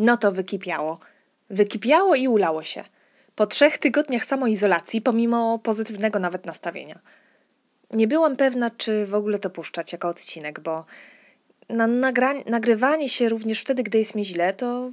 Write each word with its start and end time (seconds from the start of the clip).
No 0.00 0.16
to 0.16 0.32
wykipiało. 0.32 0.98
Wykipiało 1.50 2.14
i 2.14 2.28
ulało 2.28 2.62
się. 2.62 2.84
Po 3.34 3.46
trzech 3.46 3.78
tygodniach 3.78 4.24
samoizolacji, 4.24 5.00
pomimo 5.00 5.58
pozytywnego 5.58 6.18
nawet 6.18 6.46
nastawienia. 6.46 6.98
Nie 7.90 8.08
byłam 8.08 8.36
pewna, 8.36 8.70
czy 8.70 9.06
w 9.06 9.14
ogóle 9.14 9.38
to 9.38 9.50
puszczać 9.50 9.92
jako 9.92 10.08
odcinek, 10.08 10.60
bo 10.60 10.84
na 11.68 11.86
nagrywanie 12.46 13.08
się 13.08 13.28
również 13.28 13.60
wtedy, 13.60 13.82
gdy 13.82 13.98
jest 13.98 14.14
mi 14.14 14.24
źle, 14.24 14.52
to 14.52 14.90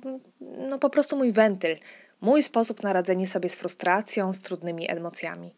no 0.69 0.79
po 0.79 0.89
prostu 0.89 1.17
mój 1.17 1.31
wentyl, 1.31 1.77
mój 2.21 2.43
sposób 2.43 2.83
na 2.83 2.93
radzenie 2.93 3.27
sobie 3.27 3.49
z 3.49 3.55
frustracją, 3.55 4.33
z 4.33 4.41
trudnymi 4.41 4.91
emocjami. 4.91 5.53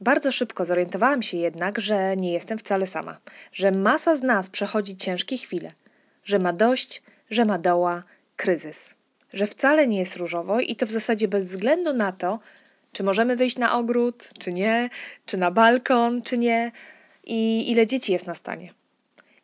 Bardzo 0.00 0.32
szybko 0.32 0.64
zorientowałam 0.64 1.22
się 1.22 1.36
jednak, 1.36 1.80
że 1.80 2.16
nie 2.16 2.32
jestem 2.32 2.58
wcale 2.58 2.86
sama, 2.86 3.18
że 3.52 3.70
masa 3.70 4.16
z 4.16 4.22
nas 4.22 4.50
przechodzi 4.50 4.96
ciężkie 4.96 5.38
chwile, 5.38 5.72
że 6.24 6.38
ma 6.38 6.52
dość, 6.52 7.02
że 7.30 7.44
ma 7.44 7.58
doła, 7.58 8.02
kryzys, 8.42 8.94
że 9.32 9.46
wcale 9.46 9.86
nie 9.86 9.98
jest 9.98 10.16
różowo 10.16 10.60
i 10.60 10.76
to 10.76 10.86
w 10.86 10.90
zasadzie 10.90 11.28
bez 11.28 11.44
względu 11.44 11.92
na 11.92 12.12
to, 12.12 12.38
czy 12.92 13.04
możemy 13.04 13.36
wyjść 13.36 13.56
na 13.58 13.78
ogród, 13.78 14.28
czy 14.38 14.52
nie, 14.52 14.90
czy 15.26 15.36
na 15.36 15.50
balkon, 15.50 16.22
czy 16.22 16.38
nie 16.38 16.72
i 17.24 17.70
ile 17.70 17.86
dzieci 17.86 18.12
jest 18.12 18.26
na 18.26 18.34
stanie. 18.34 18.74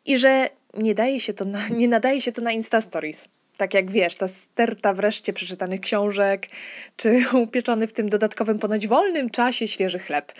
I 0.05 0.17
że 0.17 0.49
nie, 0.73 0.95
daje 0.95 1.19
się 1.19 1.33
to 1.33 1.45
na, 1.45 1.67
nie 1.67 1.87
nadaje 1.87 2.21
się 2.21 2.31
to 2.31 2.41
na 2.41 2.51
Insta 2.51 2.81
Stories. 2.81 3.29
Tak 3.57 3.73
jak 3.73 3.91
wiesz, 3.91 4.15
ta 4.15 4.27
sterta 4.27 4.93
wreszcie 4.93 5.33
przeczytanych 5.33 5.81
książek, 5.81 6.47
czy 6.95 7.25
upieczony 7.43 7.87
w 7.87 7.93
tym 7.93 8.09
dodatkowym 8.09 8.59
ponoć 8.59 8.87
wolnym 8.87 9.29
czasie 9.29 9.67
świeży 9.67 9.99
chleb, 9.99 10.33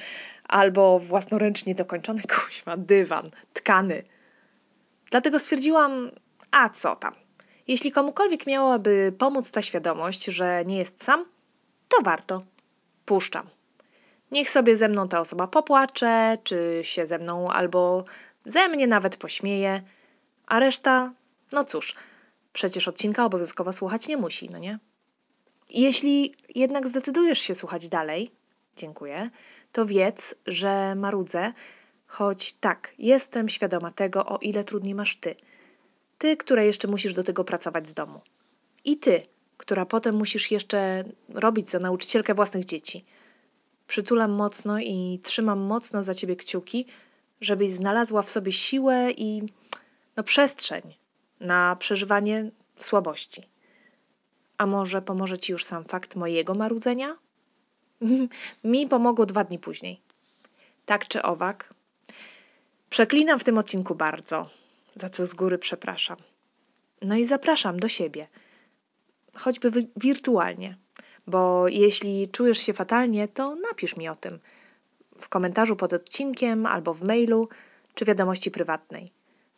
albo 0.48 0.99
własnoręcznie 0.99 1.76
dokończony 1.76 2.21
kuźma 2.35 2.77
dywan, 2.77 3.32
tkany. 3.54 4.04
Dlatego 5.12 5.40
stwierdziłam, 5.40 6.12
a 6.52 6.70
co 6.70 6.96
tam? 6.96 7.28
Jeśli 7.69 7.91
komukolwiek 7.91 8.47
miałaby 8.47 9.13
pomóc 9.17 9.51
ta 9.51 9.61
świadomość, 9.61 10.25
że 10.25 10.65
nie 10.65 10.77
jest 10.77 11.03
sam, 11.03 11.25
to 11.87 12.01
warto. 12.01 12.43
Puszczam. 13.05 13.49
Niech 14.31 14.49
sobie 14.49 14.76
ze 14.76 14.87
mną 14.87 15.07
ta 15.07 15.20
osoba 15.20 15.48
popłacze, 15.48 16.37
czy 16.43 16.79
się 16.84 17.05
ze 17.05 17.20
mną 17.20 17.49
albo 17.49 18.03
ze 18.45 18.67
mnie 18.67 18.87
nawet 18.87 19.17
pośmieje, 19.17 19.81
a 20.48 20.59
reszta, 20.59 21.13
no 21.51 21.63
cóż, 21.63 21.95
przecież 22.53 22.87
odcinka 22.87 23.26
obowiązkowo 23.26 23.73
słuchać 23.73 24.07
nie 24.07 24.17
musi, 24.17 24.49
no 24.49 24.57
nie? 24.57 24.79
Jeśli 25.70 26.35
jednak 26.55 26.87
zdecydujesz 26.87 27.39
się 27.39 27.55
słuchać 27.55 27.89
dalej, 27.89 28.31
dziękuję, 28.76 29.29
to 29.71 29.85
wiedz, 29.85 30.35
że 30.48 30.95
marudzę, 30.95 31.54
choć 32.07 32.54
tak, 32.54 32.93
jestem 32.98 33.49
świadoma 33.49 33.91
tego, 33.91 34.26
o 34.26 34.37
ile 34.41 34.63
trudniej 34.63 34.95
masz 34.95 35.15
ty. 35.15 35.35
Ty, 36.20 36.37
która 36.37 36.63
jeszcze 36.63 36.87
musisz 36.87 37.13
do 37.13 37.23
tego 37.23 37.43
pracować 37.43 37.87
z 37.87 37.93
domu. 37.93 38.21
I 38.85 38.98
ty, 38.98 39.21
która 39.57 39.85
potem 39.85 40.15
musisz 40.15 40.51
jeszcze 40.51 41.03
robić 41.29 41.70
za 41.70 41.79
nauczycielkę 41.79 42.34
własnych 42.34 42.65
dzieci. 42.65 43.05
Przytulam 43.87 44.31
mocno 44.31 44.79
i 44.79 45.20
trzymam 45.23 45.59
mocno 45.59 46.03
za 46.03 46.15
ciebie 46.15 46.35
kciuki, 46.35 46.85
żebyś 47.41 47.70
znalazła 47.70 48.21
w 48.21 48.29
sobie 48.29 48.51
siłę 48.51 49.11
i 49.11 49.41
no, 50.17 50.23
przestrzeń 50.23 50.81
na 51.39 51.76
przeżywanie 51.76 52.51
słabości. 52.77 53.48
A 54.57 54.65
może 54.65 55.01
pomoże 55.01 55.37
ci 55.37 55.51
już 55.51 55.65
sam 55.65 55.85
fakt 55.85 56.15
mojego 56.15 56.55
marudzenia? 56.55 57.17
Mi 58.63 58.87
pomogło 58.87 59.26
dwa 59.26 59.43
dni 59.43 59.59
później. 59.59 60.01
Tak 60.85 61.07
czy 61.07 61.21
owak. 61.21 61.73
Przeklinam 62.89 63.39
w 63.39 63.43
tym 63.43 63.57
odcinku 63.57 63.95
bardzo, 63.95 64.50
za 65.00 65.09
co 65.09 65.25
z 65.25 65.33
góry 65.33 65.57
przepraszam. 65.57 66.17
No 67.01 67.16
i 67.16 67.25
zapraszam 67.25 67.79
do 67.79 67.88
siebie, 67.88 68.28
choćby 69.35 69.88
wirtualnie, 69.97 70.78
bo 71.28 71.67
jeśli 71.67 72.28
czujesz 72.28 72.57
się 72.57 72.73
fatalnie, 72.73 73.27
to 73.27 73.55
napisz 73.55 73.97
mi 73.97 74.09
o 74.09 74.16
tym 74.16 74.39
w 75.17 75.29
komentarzu 75.29 75.75
pod 75.75 75.93
odcinkiem 75.93 76.65
albo 76.65 76.93
w 76.93 77.03
mailu 77.03 77.49
czy 77.93 78.05
wiadomości 78.05 78.51
prywatnej. 78.51 79.11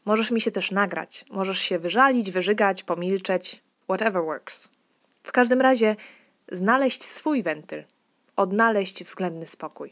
Możesz 0.05 0.31
mi 0.31 0.41
się 0.41 0.51
też 0.51 0.71
nagrać, 0.71 1.25
możesz 1.29 1.59
się 1.59 1.79
wyżalić, 1.79 2.31
wyżygać, 2.31 2.83
pomilczeć, 2.83 3.63
whatever 3.83 4.23
works. 4.23 4.69
W 5.23 5.31
każdym 5.31 5.61
razie 5.61 5.95
znaleźć 6.51 7.03
swój 7.03 7.43
wentyl, 7.43 7.83
odnaleźć 8.35 9.03
względny 9.03 9.45
spokój. 9.45 9.91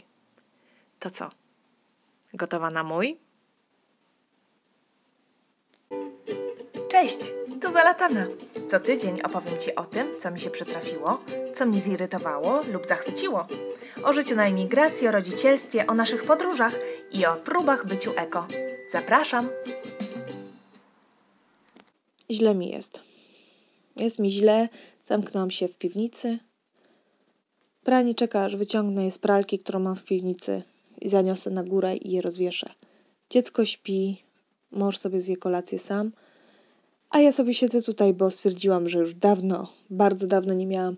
To 1.00 1.10
co? 1.10 1.30
Gotowa 2.34 2.70
na 2.70 2.84
mój? 2.84 3.20
Cześć, 7.02 7.20
tu 7.62 7.72
Zalatana. 7.72 8.28
Co 8.68 8.80
tydzień 8.80 9.22
opowiem 9.22 9.60
Ci 9.60 9.76
o 9.76 9.86
tym, 9.86 10.08
co 10.20 10.32
mi 10.32 10.40
się 10.40 10.50
przytrafiło, 10.50 11.22
co 11.54 11.66
mnie 11.66 11.82
zirytowało 11.82 12.62
lub 12.74 12.86
zachwyciło. 12.86 13.48
O 14.04 14.14
życiu 14.14 14.36
na 14.36 14.48
emigracji, 14.48 15.08
o 15.08 15.12
rodzicielstwie, 15.12 15.88
o 15.88 15.94
naszych 15.94 16.24
podróżach 16.24 16.76
i 17.12 17.26
o 17.26 17.36
próbach 17.36 17.88
byciu 17.88 18.12
eko. 18.16 18.48
Zapraszam! 18.92 19.50
Źle 22.32 22.56
mi 22.56 22.70
jest. 22.70 23.04
Jest 23.96 24.20
mi 24.20 24.32
źle, 24.32 24.68
zamknęłam 25.04 25.52
się 25.52 25.68
w 25.68 25.76
piwnicy. 25.76 26.40
Pranie 27.84 28.16
czeka, 28.16 28.44
aż 28.44 28.56
wyciągnę 28.56 29.04
je 29.06 29.12
z 29.12 29.18
pralki, 29.18 29.60
którą 29.60 29.80
mam 29.80 29.96
w 29.96 30.04
piwnicy 30.04 30.64
i 31.02 31.10
zaniosę 31.10 31.50
na 31.50 31.64
górę 31.64 31.96
i 31.96 32.12
je 32.12 32.22
rozwieszę. 32.22 32.68
Dziecko 33.30 33.66
śpi, 33.66 34.24
mąż 34.72 34.98
sobie 34.98 35.22
zje 35.22 35.38
kolację 35.38 35.80
sam, 35.80 36.12
a 37.10 37.20
ja 37.20 37.32
sobie 37.32 37.54
siedzę 37.54 37.82
tutaj, 37.82 38.14
bo 38.14 38.32
stwierdziłam, 38.32 38.90
że 38.90 39.00
już 39.00 39.14
dawno, 39.14 39.74
bardzo 39.90 40.28
dawno 40.28 40.54
nie 40.54 40.68
miałam 40.68 40.98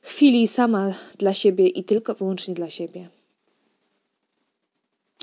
chwili 0.00 0.48
sama 0.48 0.94
dla 1.18 1.34
siebie 1.34 1.68
i 1.68 1.84
tylko 1.84 2.14
wyłącznie 2.14 2.54
dla 2.54 2.70
siebie. 2.70 3.08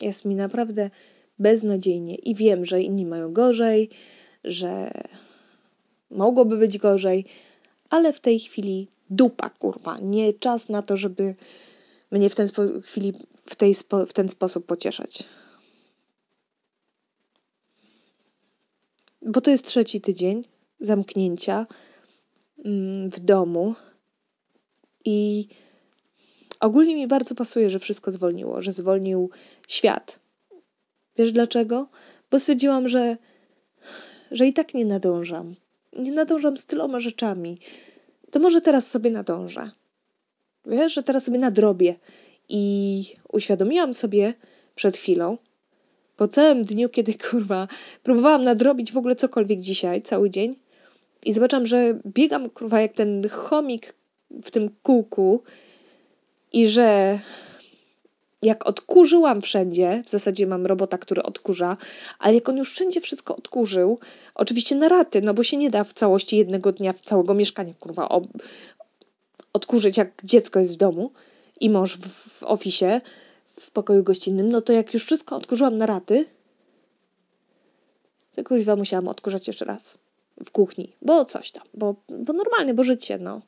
Jest 0.02 0.26
mi 0.26 0.36
naprawdę 0.36 0.90
beznadziejnie 1.40 2.16
i 2.16 2.36
wiem, 2.36 2.66
że 2.66 2.82
inni 2.82 3.06
mają 3.06 3.34
gorzej, 3.34 3.90
że 4.44 4.92
mogłoby 6.12 6.58
być 6.58 6.78
gorzej, 6.78 7.26
ale 7.90 8.14
w 8.14 8.20
tej 8.20 8.40
chwili 8.40 8.88
dupa, 9.10 9.50
kurwa. 9.50 9.98
Nie 10.02 10.34
czas 10.34 10.70
na 10.70 10.82
to, 10.82 10.98
żeby 10.98 11.36
mnie 12.12 12.30
w 12.30 12.36
ten 12.36 12.48
chwili 12.84 13.14
w, 13.46 13.56
tej 13.56 13.76
w 14.08 14.14
ten 14.14 14.30
sposób 14.30 14.66
pocieszać. 14.66 15.24
Bo 19.26 19.42
to 19.42 19.52
jest 19.52 19.66
trzeci 19.66 20.02
tydzień 20.02 20.44
zamknięcia 20.80 21.68
mm, 22.66 23.10
w 23.10 23.20
domu 23.20 23.76
i 25.06 25.48
ogólnie 26.60 26.96
mi 26.96 27.08
bardzo 27.08 27.36
pasuje, 27.36 27.70
że 27.70 27.80
wszystko 27.80 28.12
zwolniło, 28.12 28.62
że 28.62 28.72
zwolnił 28.72 29.30
świat. 29.68 30.20
Wiesz 31.18 31.32
dlaczego? 31.32 31.88
Bo 32.32 32.40
stwierdziłam, 32.40 32.88
że 32.88 33.18
że 34.32 34.48
i 34.48 34.54
tak 34.54 34.74
nie 34.74 34.86
nadążam. 34.86 35.56
Nie 35.98 36.12
nadążam 36.12 36.58
z 36.58 36.66
tyloma 36.66 37.00
rzeczami. 37.00 37.60
To 38.32 38.40
może 38.40 38.62
teraz 38.62 38.88
sobie 38.88 39.10
nadążę. 39.12 39.72
Wiesz, 40.66 40.94
że 40.94 41.04
teraz 41.04 41.24
sobie 41.24 41.40
nadrobię. 41.40 41.96
I 42.50 43.04
uświadomiłam 43.32 43.94
sobie 43.94 44.34
przed 44.76 44.98
chwilą, 44.98 45.38
po 46.18 46.28
całym 46.28 46.64
dniu, 46.64 46.90
kiedy 46.90 47.14
kurwa 47.30 47.68
próbowałam 48.04 48.44
nadrobić 48.44 48.92
w 48.92 48.98
ogóle 48.98 49.16
cokolwiek 49.16 49.62
dzisiaj, 49.62 50.02
cały 50.02 50.30
dzień, 50.30 50.54
i 51.26 51.34
zobaczyłam, 51.34 51.66
że 51.66 52.00
biegam 52.06 52.50
kurwa 52.50 52.82
jak 52.82 52.94
ten 52.94 53.30
chomik 53.30 53.94
w 54.44 54.52
tym 54.52 54.70
kółku 54.84 55.44
i 56.54 56.68
że 56.68 57.20
jak 58.42 58.68
odkurzyłam 58.68 59.42
wszędzie, 59.42 60.04
w 60.06 60.10
zasadzie 60.10 60.48
mam 60.48 60.66
robota, 60.66 60.98
który 60.98 61.24
odkurza, 61.24 61.78
ale 62.20 62.36
jak 62.36 62.50
on 62.50 62.58
już 62.58 62.72
wszędzie 62.72 63.02
wszystko 63.02 63.36
odkurzył, 63.36 64.00
oczywiście 64.36 64.76
na 64.76 64.90
raty, 64.90 65.22
no 65.22 65.34
bo 65.34 65.44
się 65.44 65.58
nie 65.58 65.70
da 65.70 65.84
w 65.84 65.94
całości 65.94 66.38
jednego 66.38 66.72
dnia 66.72 66.94
w 66.94 67.02
całego 67.02 67.34
mieszkania, 67.34 67.74
kurwa, 67.80 68.10
odkurzyć, 69.54 69.98
jak 69.98 70.12
dziecko 70.24 70.60
jest 70.60 70.74
w 70.74 70.78
domu 70.78 71.12
i 71.60 71.70
mąż 71.70 71.98
w, 71.98 72.08
w 72.40 72.44
ofisie, 72.44 73.02
w 73.60 73.72
pokoju 73.72 74.04
gościnnym, 74.04 74.50
no 74.50 74.62
to 74.62 74.74
jak 74.74 74.94
już 74.94 75.06
wszystko 75.06 75.36
odkurzyłam 75.36 75.78
na 75.78 75.86
raty, 75.86 76.26
to 78.36 78.44
kuźwa 78.44 78.76
musiałam 78.76 79.08
odkurzać 79.08 79.48
jeszcze 79.48 79.66
raz 79.66 79.98
w 80.46 80.52
kuchni, 80.52 80.94
bo 81.02 81.26
coś 81.26 81.52
tam, 81.52 81.64
bo, 81.74 81.96
bo 82.10 82.34
normalnie, 82.34 82.74
bo 82.74 82.84
życie, 82.84 83.18
no. 83.18 83.42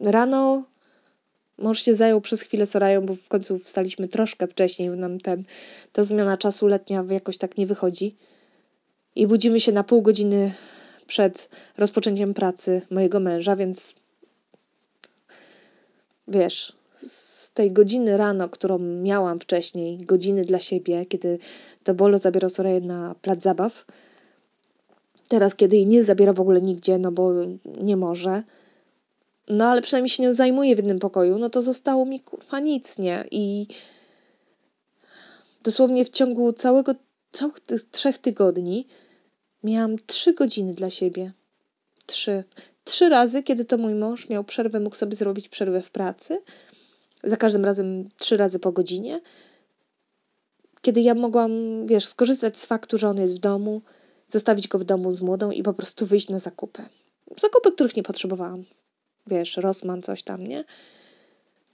Rano 0.00 0.64
Mąż 1.58 1.82
się 1.82 1.94
zajął 1.94 2.20
przez 2.20 2.42
chwilę 2.42 2.66
Sorają, 2.66 3.06
bo 3.06 3.14
w 3.14 3.28
końcu 3.28 3.58
wstaliśmy 3.58 4.08
troszkę 4.08 4.46
wcześniej, 4.46 4.90
nam 4.90 5.20
ten, 5.20 5.44
ta 5.92 6.04
zmiana 6.04 6.36
czasu 6.36 6.66
letnia 6.66 7.04
jakoś 7.10 7.38
tak 7.38 7.58
nie 7.58 7.66
wychodzi. 7.66 8.16
I 9.14 9.26
budzimy 9.26 9.60
się 9.60 9.72
na 9.72 9.84
pół 9.84 10.02
godziny 10.02 10.52
przed 11.06 11.48
rozpoczęciem 11.78 12.34
pracy 12.34 12.82
mojego 12.90 13.20
męża, 13.20 13.56
więc 13.56 13.94
wiesz, 16.28 16.77
z 17.02 17.50
tej 17.50 17.72
godziny 17.72 18.16
rano, 18.16 18.48
którą 18.48 18.78
miałam 18.78 19.40
wcześniej, 19.40 19.98
godziny 19.98 20.44
dla 20.44 20.58
siebie, 20.58 21.06
kiedy 21.06 21.38
to 21.84 21.94
Bolo 21.94 22.18
zabierał 22.18 22.50
Soraję 22.50 22.80
na 22.80 23.14
plac 23.22 23.42
zabaw, 23.42 23.84
Teraz, 25.28 25.54
kiedy 25.54 25.76
jej 25.76 25.86
nie 25.86 26.04
zabiera 26.04 26.32
w 26.32 26.40
ogóle 26.40 26.62
nigdzie, 26.62 26.98
no 26.98 27.12
bo 27.12 27.32
nie 27.80 27.96
może, 27.96 28.42
no 29.48 29.66
ale 29.66 29.82
przynajmniej 29.82 30.10
się 30.10 30.22
nią 30.22 30.34
zajmuje 30.34 30.74
w 30.74 30.78
jednym 30.78 30.98
pokoju, 30.98 31.38
no 31.38 31.50
to 31.50 31.62
zostało 31.62 32.04
mi 32.04 32.20
kurwa 32.20 32.60
nic, 32.60 32.98
nie? 32.98 33.24
I 33.30 33.66
dosłownie 35.62 36.04
w 36.04 36.08
ciągu 36.08 36.52
całego, 36.52 36.94
całych 37.32 37.60
tych 37.60 37.90
trzech 37.90 38.18
tygodni 38.18 38.86
miałam 39.64 39.96
trzy 40.06 40.32
godziny 40.32 40.74
dla 40.74 40.90
siebie. 40.90 41.32
Trzy. 42.06 42.44
Trzy 42.84 43.08
razy, 43.08 43.42
kiedy 43.42 43.64
to 43.64 43.78
mój 43.78 43.94
mąż 43.94 44.28
miał 44.28 44.44
przerwę, 44.44 44.80
mógł 44.80 44.96
sobie 44.96 45.16
zrobić 45.16 45.48
przerwę 45.48 45.82
w 45.82 45.90
pracy. 45.90 46.42
Za 47.24 47.36
każdym 47.36 47.64
razem 47.64 48.08
trzy 48.18 48.36
razy 48.36 48.58
po 48.58 48.72
godzinie. 48.72 49.20
Kiedy 50.82 51.00
ja 51.00 51.14
mogłam, 51.14 51.52
wiesz, 51.86 52.06
skorzystać 52.06 52.58
z 52.58 52.66
faktu, 52.66 52.98
że 52.98 53.08
on 53.08 53.18
jest 53.18 53.36
w 53.36 53.38
domu, 53.38 53.82
zostawić 54.28 54.68
go 54.68 54.78
w 54.78 54.84
domu 54.84 55.12
z 55.12 55.20
młodą 55.20 55.50
i 55.50 55.62
po 55.62 55.74
prostu 55.74 56.06
wyjść 56.06 56.28
na 56.28 56.38
zakupy. 56.38 56.82
Zakupy, 57.40 57.72
których 57.72 57.96
nie 57.96 58.02
potrzebowałam. 58.02 58.64
Wiesz, 59.26 59.56
Rosman, 59.56 60.02
coś 60.02 60.22
tam, 60.22 60.46
nie? 60.46 60.64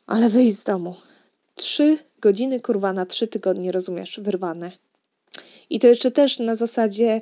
Ale 0.06 0.28
wyjść 0.28 0.56
z 0.56 0.64
domu. 0.64 0.94
Trzy 1.54 1.98
godziny, 2.20 2.60
kurwa, 2.60 2.92
na 2.92 3.06
trzy 3.06 3.28
tygodnie, 3.28 3.72
rozumiesz, 3.72 4.20
wyrwane. 4.22 4.72
I 5.70 5.78
to 5.78 5.86
jeszcze 5.86 6.10
też 6.10 6.38
na 6.38 6.54
zasadzie 6.54 7.20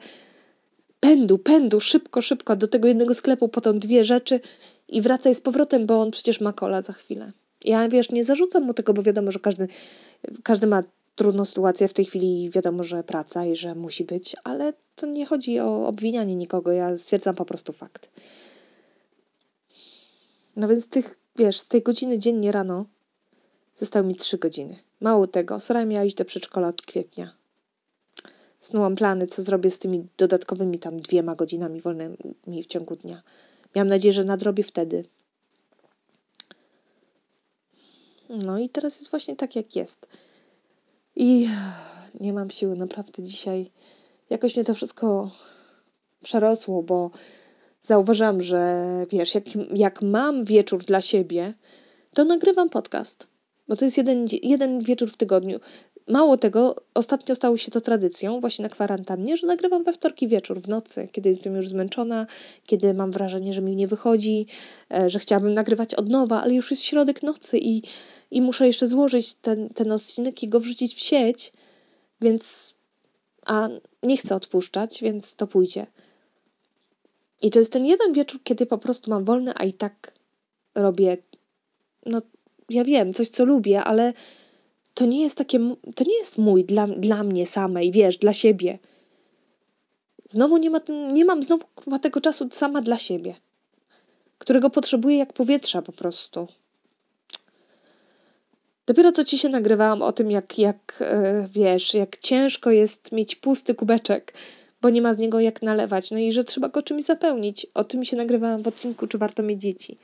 pędu, 1.01 1.39
pędu, 1.39 1.81
szybko, 1.81 2.23
szybko 2.23 2.57
do 2.57 2.69
tego 2.69 2.89
jednego 2.89 3.15
sklepu, 3.15 3.49
potem 3.49 3.79
dwie 3.79 4.05
rzeczy 4.05 4.41
i 4.89 5.01
wracaj 5.01 5.35
z 5.35 5.41
powrotem, 5.41 5.87
bo 5.87 6.01
on 6.01 6.11
przecież 6.11 6.41
ma 6.41 6.53
kola 6.53 6.83
za 6.83 6.93
chwilę. 6.93 7.33
Ja, 7.65 7.89
wiesz, 7.89 8.11
nie 8.11 8.25
zarzucam 8.25 8.63
mu 8.63 8.75
tego, 8.75 8.93
bo 8.93 9.03
wiadomo, 9.03 9.33
że 9.33 9.39
każdy, 9.39 9.69
każdy 10.43 10.67
ma 10.67 10.83
trudną 11.15 11.45
sytuację 11.45 11.89
w 11.89 11.95
tej 11.95 12.05
chwili, 12.05 12.51
wiadomo, 12.51 12.85
że 12.85 13.05
praca 13.05 13.47
i 13.47 13.57
że 13.57 13.75
musi 13.75 14.05
być, 14.05 14.37
ale 14.45 14.73
to 14.95 15.07
nie 15.07 15.27
chodzi 15.27 15.61
o 15.61 15.87
obwinianie 15.87 16.35
nikogo, 16.37 16.73
ja 16.73 16.97
stwierdzam 16.97 17.35
po 17.35 17.45
prostu 17.45 17.73
fakt. 17.73 18.11
No 20.57 20.69
więc 20.69 20.89
tych, 20.89 21.19
wiesz, 21.37 21.61
z 21.61 21.69
tej 21.69 21.83
godziny 21.83 22.19
dziennie 22.19 22.53
rano 22.53 22.85
zostały 23.75 24.07
mi 24.07 24.15
trzy 24.15 24.39
godziny. 24.39 24.77
Mało 25.01 25.27
tego, 25.27 25.61
Sora 25.61 25.85
miała 25.85 26.05
iść 26.05 26.17
do 26.17 26.25
przedszkola 26.25 26.69
od 26.69 26.83
kwietnia. 26.83 27.35
Snułam 28.61 28.95
plany, 28.95 29.27
co 29.27 29.43
zrobię 29.43 29.71
z 29.71 29.79
tymi 29.79 30.07
dodatkowymi 30.17 30.79
tam 30.79 31.01
dwiema 31.01 31.35
godzinami 31.35 31.81
wolnymi 31.81 32.63
w 32.63 32.67
ciągu 32.67 32.97
dnia. 32.97 33.23
Miałam 33.75 33.89
nadzieję, 33.89 34.13
że 34.13 34.25
nadrobię 34.25 34.63
wtedy. 34.63 35.05
No 38.33 38.59
i 38.59 38.69
teraz 38.69 38.99
jest 38.99 39.11
właśnie 39.11 39.37
tak, 39.37 39.57
jak 39.57 39.77
jest. 39.77 40.09
I 41.17 41.49
nie 42.21 42.33
mam 42.33 42.51
siły, 42.51 42.77
naprawdę 42.77 43.23
dzisiaj 43.23 43.71
jakoś 44.31 44.57
mnie 44.57 44.65
to 44.65 44.75
wszystko 44.75 45.31
przerosło, 46.23 46.83
bo 46.83 47.11
zauważyłam, 47.81 48.43
że 48.43 48.85
wiesz, 49.11 49.35
jak, 49.35 49.45
jak 49.75 50.03
mam 50.03 50.45
wieczór 50.45 50.85
dla 50.85 51.01
siebie, 51.01 51.55
to 52.15 52.25
nagrywam 52.25 52.71
podcast. 52.71 53.27
Bo 53.69 53.77
to 53.77 53.85
jest 53.85 53.97
jeden, 53.97 54.27
jeden 54.43 54.81
wieczór 54.81 55.11
w 55.11 55.17
tygodniu. 55.17 55.61
Mało 56.09 56.37
tego, 56.37 56.77
ostatnio 56.95 57.35
stało 57.35 57.57
się 57.57 57.71
to 57.71 57.81
tradycją, 57.81 58.41
właśnie 58.41 58.63
na 58.63 58.69
kwarantannie, 58.69 59.37
że 59.37 59.47
nagrywam 59.47 59.85
we 59.85 59.93
wtorki 59.93 60.29
wieczór, 60.29 60.61
w 60.61 60.69
nocy, 60.69 61.09
kiedy 61.13 61.29
jestem 61.29 61.57
już 61.57 61.69
zmęczona, 61.69 62.27
kiedy 62.67 62.95
mam 62.95 63.11
wrażenie, 63.11 63.53
że 63.53 63.63
mi 63.63 63.77
nie 63.77 63.89
wychodzi, 63.89 64.47
e, 64.95 65.11
że 65.11 65.19
chciałabym 65.19 65.55
nagrywać 65.55 65.95
od 65.95 66.09
nowa, 66.09 66.43
ale 66.43 66.55
już 66.55 66.71
jest 66.71 66.83
środek 66.83 67.23
nocy 67.23 67.59
i, 67.59 67.83
i 68.31 68.43
muszę 68.43 68.67
jeszcze 68.67 68.87
złożyć 68.87 69.35
ten, 69.35 69.69
ten 69.69 69.93
odcinek 69.93 70.43
i 70.43 70.49
go 70.49 70.61
wrzucić 70.61 70.95
w 70.95 71.01
sieć, 71.01 71.53
więc. 72.21 72.75
A 73.47 73.69
nie 74.03 74.17
chcę 74.17 74.37
odpuszczać, 74.37 75.03
więc 75.03 75.37
to 75.37 75.47
pójdzie. 75.47 75.87
I 77.43 77.51
to 77.51 77.59
jest 77.59 77.73
ten 77.73 77.87
jeden 77.87 78.13
wieczór, 78.13 78.41
kiedy 78.45 78.67
po 78.67 78.79
prostu 78.79 79.11
mam 79.11 79.25
wolny, 79.25 79.53
a 79.57 79.65
i 79.65 79.73
tak 79.73 80.13
robię, 80.75 81.17
no 82.07 82.23
ja 82.71 82.85
wiem, 82.85 83.15
coś 83.15 83.29
co 83.29 83.45
lubię, 83.45 83.85
ale 83.85 84.13
to 85.03 85.07
nie 85.07 85.23
jest 85.23 85.39
takie, 85.39 85.59
to 85.95 86.05
nie 86.05 86.19
jest 86.19 86.39
mój 86.39 86.65
dla, 86.65 86.87
dla 86.87 87.23
mnie 87.23 87.47
samej, 87.47 87.93
wiesz, 87.93 88.19
dla 88.19 88.33
siebie. 88.33 88.79
Znowu 90.29 90.57
nie, 90.57 90.71
ma, 90.71 90.81
nie 91.13 91.25
mam 91.25 91.43
znowu 91.43 91.65
tego 92.03 92.21
czasu 92.21 92.49
sama 92.51 92.83
dla 92.83 92.99
siebie, 92.99 93.35
którego 94.39 94.71
potrzebuję 94.71 95.17
jak 95.17 95.33
powietrza 95.33 95.83
po 95.83 95.93
prostu. 95.93 96.49
Dopiero 98.87 99.13
co 99.13 99.25
ci 99.25 99.39
się 99.39 99.49
nagrywałam 99.49 100.03
o 100.03 100.13
tym, 100.13 100.31
jak, 100.31 100.59
jak 100.59 100.99
e, 101.01 101.49
wiesz, 101.53 101.95
jak 101.95 102.17
ciężko 102.17 102.71
jest 102.71 103.13
mieć 103.13 103.37
pusty 103.37 103.75
kubeczek, 103.75 104.35
bo 104.83 104.91
nie 104.91 105.03
ma 105.03 105.15
z 105.15 105.19
niego 105.19 105.41
jak 105.41 105.63
nalewać, 105.63 106.11
no 106.11 106.19
i 106.19 106.33
że 106.33 106.45
trzeba 106.45 106.69
go 106.69 106.83
czymś 106.83 107.05
zapełnić. 107.05 107.67
O 107.75 107.85
tym 107.85 108.05
się 108.05 108.17
nagrywałam 108.17 108.63
w 108.63 108.69
odcinku, 108.69 109.07
czy 109.07 109.19
warto 109.19 109.43
mieć 109.43 109.61
dzieci 109.61 109.99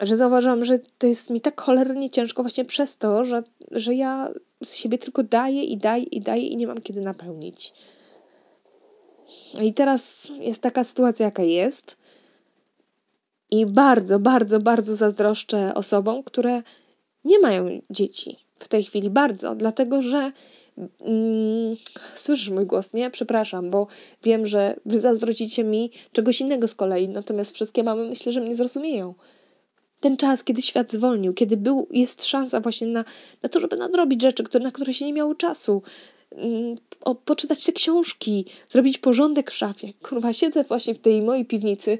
że 0.00 0.16
zauważyłam, 0.16 0.64
że 0.64 0.78
to 0.98 1.06
jest 1.06 1.30
mi 1.30 1.40
tak 1.40 1.60
cholernie 1.60 2.10
ciężko 2.10 2.42
właśnie 2.42 2.64
przez 2.64 2.96
to, 2.96 3.24
że, 3.24 3.42
że 3.70 3.94
ja 3.94 4.28
z 4.64 4.74
siebie 4.74 4.98
tylko 4.98 5.22
daję 5.22 5.64
i 5.64 5.76
daję 5.76 6.02
i 6.02 6.20
daję 6.20 6.46
i 6.46 6.56
nie 6.56 6.66
mam 6.66 6.80
kiedy 6.80 7.00
napełnić. 7.00 7.72
I 9.62 9.74
teraz 9.74 10.32
jest 10.40 10.62
taka 10.62 10.84
sytuacja, 10.84 11.26
jaka 11.26 11.42
jest. 11.42 11.96
I 13.50 13.66
bardzo, 13.66 14.18
bardzo, 14.18 14.60
bardzo 14.60 14.96
zazdroszczę 14.96 15.74
osobom, 15.74 16.22
które 16.22 16.62
nie 17.24 17.38
mają 17.38 17.80
dzieci 17.90 18.36
w 18.58 18.68
tej 18.68 18.84
chwili. 18.84 19.10
Bardzo, 19.10 19.54
dlatego 19.54 20.02
że 20.02 20.32
mm, 21.00 21.76
słyszysz 22.14 22.50
mój 22.50 22.66
głos, 22.66 22.94
nie? 22.94 23.10
Przepraszam, 23.10 23.70
bo 23.70 23.86
wiem, 24.22 24.46
że 24.46 24.76
wy 24.86 25.00
zazdrościcie 25.00 25.64
mi 25.64 25.90
czegoś 26.12 26.40
innego 26.40 26.68
z 26.68 26.74
kolei, 26.74 27.08
natomiast 27.08 27.54
wszystkie 27.54 27.82
mamy 27.82 28.08
myślę, 28.08 28.32
że 28.32 28.40
mnie 28.40 28.54
zrozumieją 28.54 29.14
ten 30.04 30.16
czas, 30.16 30.44
kiedy 30.44 30.62
świat 30.62 30.90
zwolnił, 30.90 31.34
kiedy 31.34 31.56
był, 31.56 31.86
jest 31.90 32.24
szansa 32.24 32.60
właśnie 32.60 32.86
na, 32.86 33.04
na 33.42 33.48
to, 33.48 33.60
żeby 33.60 33.76
nadrobić 33.76 34.22
rzeczy, 34.22 34.42
które, 34.42 34.64
na 34.64 34.70
które 34.70 34.94
się 34.94 35.04
nie 35.04 35.12
miało 35.12 35.34
czasu, 35.34 35.82
mm, 36.32 36.76
o, 37.00 37.14
poczytać 37.14 37.64
te 37.64 37.72
książki, 37.72 38.44
zrobić 38.68 38.98
porządek 38.98 39.50
w 39.50 39.54
szafie. 39.54 39.92
Kurwa, 40.02 40.32
siedzę 40.32 40.64
właśnie 40.64 40.94
w 40.94 40.98
tej 40.98 41.22
mojej 41.22 41.44
piwnicy, 41.44 41.98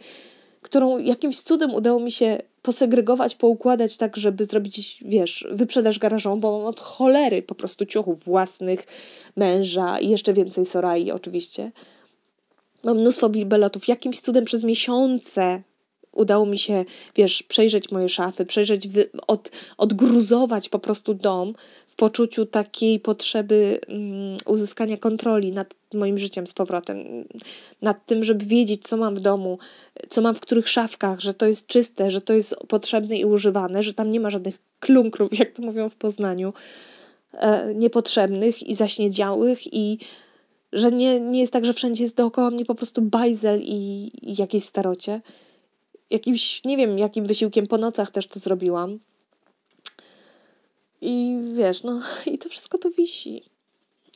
którą 0.63 0.99
jakimś 0.99 1.41
cudem 1.41 1.75
udało 1.75 2.01
mi 2.01 2.13
się 2.13 2.43
posegregować, 2.63 3.35
poukładać 3.35 3.97
tak, 3.97 4.17
żeby 4.17 4.45
zrobić, 4.45 5.05
wiesz, 5.05 5.47
wyprzedaż 5.51 5.99
garażą, 5.99 6.41
bo 6.41 6.59
mam 6.59 6.67
od 6.67 6.81
cholery 6.81 7.43
po 7.43 7.55
prostu 7.55 7.87
ciuchów 7.87 8.25
własnych, 8.25 8.87
męża 9.37 9.99
i 9.99 10.09
jeszcze 10.09 10.33
więcej 10.33 10.67
Sorai 10.67 11.11
oczywiście. 11.11 11.73
Mam 12.83 12.99
mnóstwo 12.99 13.29
bibelotów. 13.29 13.89
Jakimś 13.89 14.21
cudem 14.21 14.45
przez 14.45 14.63
miesiące 14.63 15.63
udało 16.15 16.47
mi 16.47 16.59
się, 16.59 16.85
wiesz, 17.17 17.43
przejrzeć 17.43 17.91
moje 17.91 18.09
szafy, 18.09 18.47
przejrzeć, 18.47 18.89
od, 19.27 19.51
odgruzować 19.79 20.69
po 20.69 20.79
prostu 20.79 21.15
dom 21.15 21.55
w 21.87 21.97
poczuciu 21.97 22.47
takiej 22.47 23.01
potrzeby 23.01 23.81
um, 23.89 24.03
uzyskania 24.47 24.97
kontroli 24.97 25.53
nad 25.53 25.75
moim 25.95 26.19
życiem 26.19 26.47
z 26.47 26.53
powrotem, 26.53 27.25
nad 27.83 28.07
tym, 28.07 28.25
żeby 28.25 28.45
wiedzieć, 28.45 28.83
co 28.83 28.97
mam 28.97 29.17
w 29.17 29.21
domu, 29.21 29.59
co 30.09 30.23
mam 30.23 30.35
w 30.35 30.41
których 30.41 30.69
szafkach, 30.69 31.21
że 31.21 31.35
to 31.35 31.47
jest 31.47 31.67
czyste, 31.67 32.11
że 32.11 32.21
to 32.21 32.33
jest 32.33 32.57
potrzebne 32.69 33.17
i 33.17 33.25
używane, 33.25 33.83
że 33.83 33.95
tam 33.95 34.11
nie 34.11 34.21
ma 34.21 34.31
żadnych 34.31 34.59
klunkrów, 34.81 35.39
jak 35.39 35.53
to 35.53 35.63
mówią 35.63 35.89
w 35.89 35.97
Poznaniu, 35.97 36.53
e, 37.33 37.75
niepotrzebnych 37.75 38.63
i 38.63 38.75
zaśniedziałych 38.75 39.75
i 39.75 39.99
że 40.73 40.93
nie, 40.93 41.21
nie 41.21 41.41
jest 41.41 41.53
tak, 41.53 41.65
że 41.65 41.73
wszędzie 41.73 42.05
jest 42.05 42.17
dookoła 42.17 42.51
mnie 42.51 42.65
po 42.65 42.75
prostu 42.75 43.03
bajzel 43.03 43.61
i, 43.63 44.11
i 44.23 44.41
jakieś 44.41 44.65
starocie 44.65 45.21
jakimś, 46.11 46.65
nie 46.65 46.77
wiem, 46.77 46.99
jakim 46.99 47.27
wysiłkiem 47.27 47.67
po 47.67 47.79
nocach 47.79 48.11
też 48.11 48.27
to 48.27 48.41
zrobiłam. 48.41 48.99
I 51.01 51.39
wiesz, 51.53 51.83
no 51.83 52.01
i 52.33 52.39
to 52.39 52.49
wszystko 52.49 52.79
to 52.79 52.91
wisi. 52.91 53.43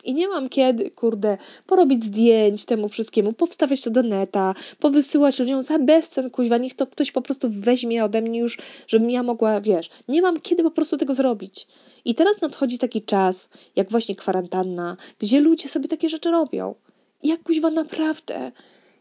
I 0.03 0.13
nie 0.13 0.27
mam 0.27 0.49
kiedy, 0.49 0.91
kurde, 0.91 1.37
porobić 1.67 2.03
zdjęć 2.03 2.65
temu 2.65 2.89
wszystkiemu, 2.89 3.33
powstawiać 3.33 3.81
to 3.81 3.89
do 3.89 4.03
neta, 4.03 4.55
powysyłać 4.79 5.39
ludziom 5.39 5.63
za 5.63 5.79
bezcen, 5.79 6.29
kuźwa, 6.29 6.57
niech 6.57 6.73
to 6.73 6.87
ktoś 6.87 7.11
po 7.11 7.21
prostu 7.21 7.47
weźmie 7.51 8.03
ode 8.03 8.21
mnie 8.21 8.39
już, 8.39 8.57
żebym 8.87 9.09
ja 9.09 9.23
mogła, 9.23 9.61
wiesz, 9.61 9.89
nie 10.07 10.21
mam 10.21 10.39
kiedy 10.41 10.63
po 10.63 10.71
prostu 10.71 10.97
tego 10.97 11.15
zrobić. 11.15 11.67
I 12.05 12.15
teraz 12.15 12.41
nadchodzi 12.41 12.77
taki 12.77 13.01
czas, 13.01 13.49
jak 13.75 13.91
właśnie 13.91 14.15
kwarantanna, 14.15 14.97
gdzie 15.19 15.39
ludzie 15.39 15.69
sobie 15.69 15.87
takie 15.87 16.09
rzeczy 16.09 16.31
robią. 16.31 16.75
Jak 17.23 17.43
kuźwa 17.43 17.69
naprawdę, 17.69 18.51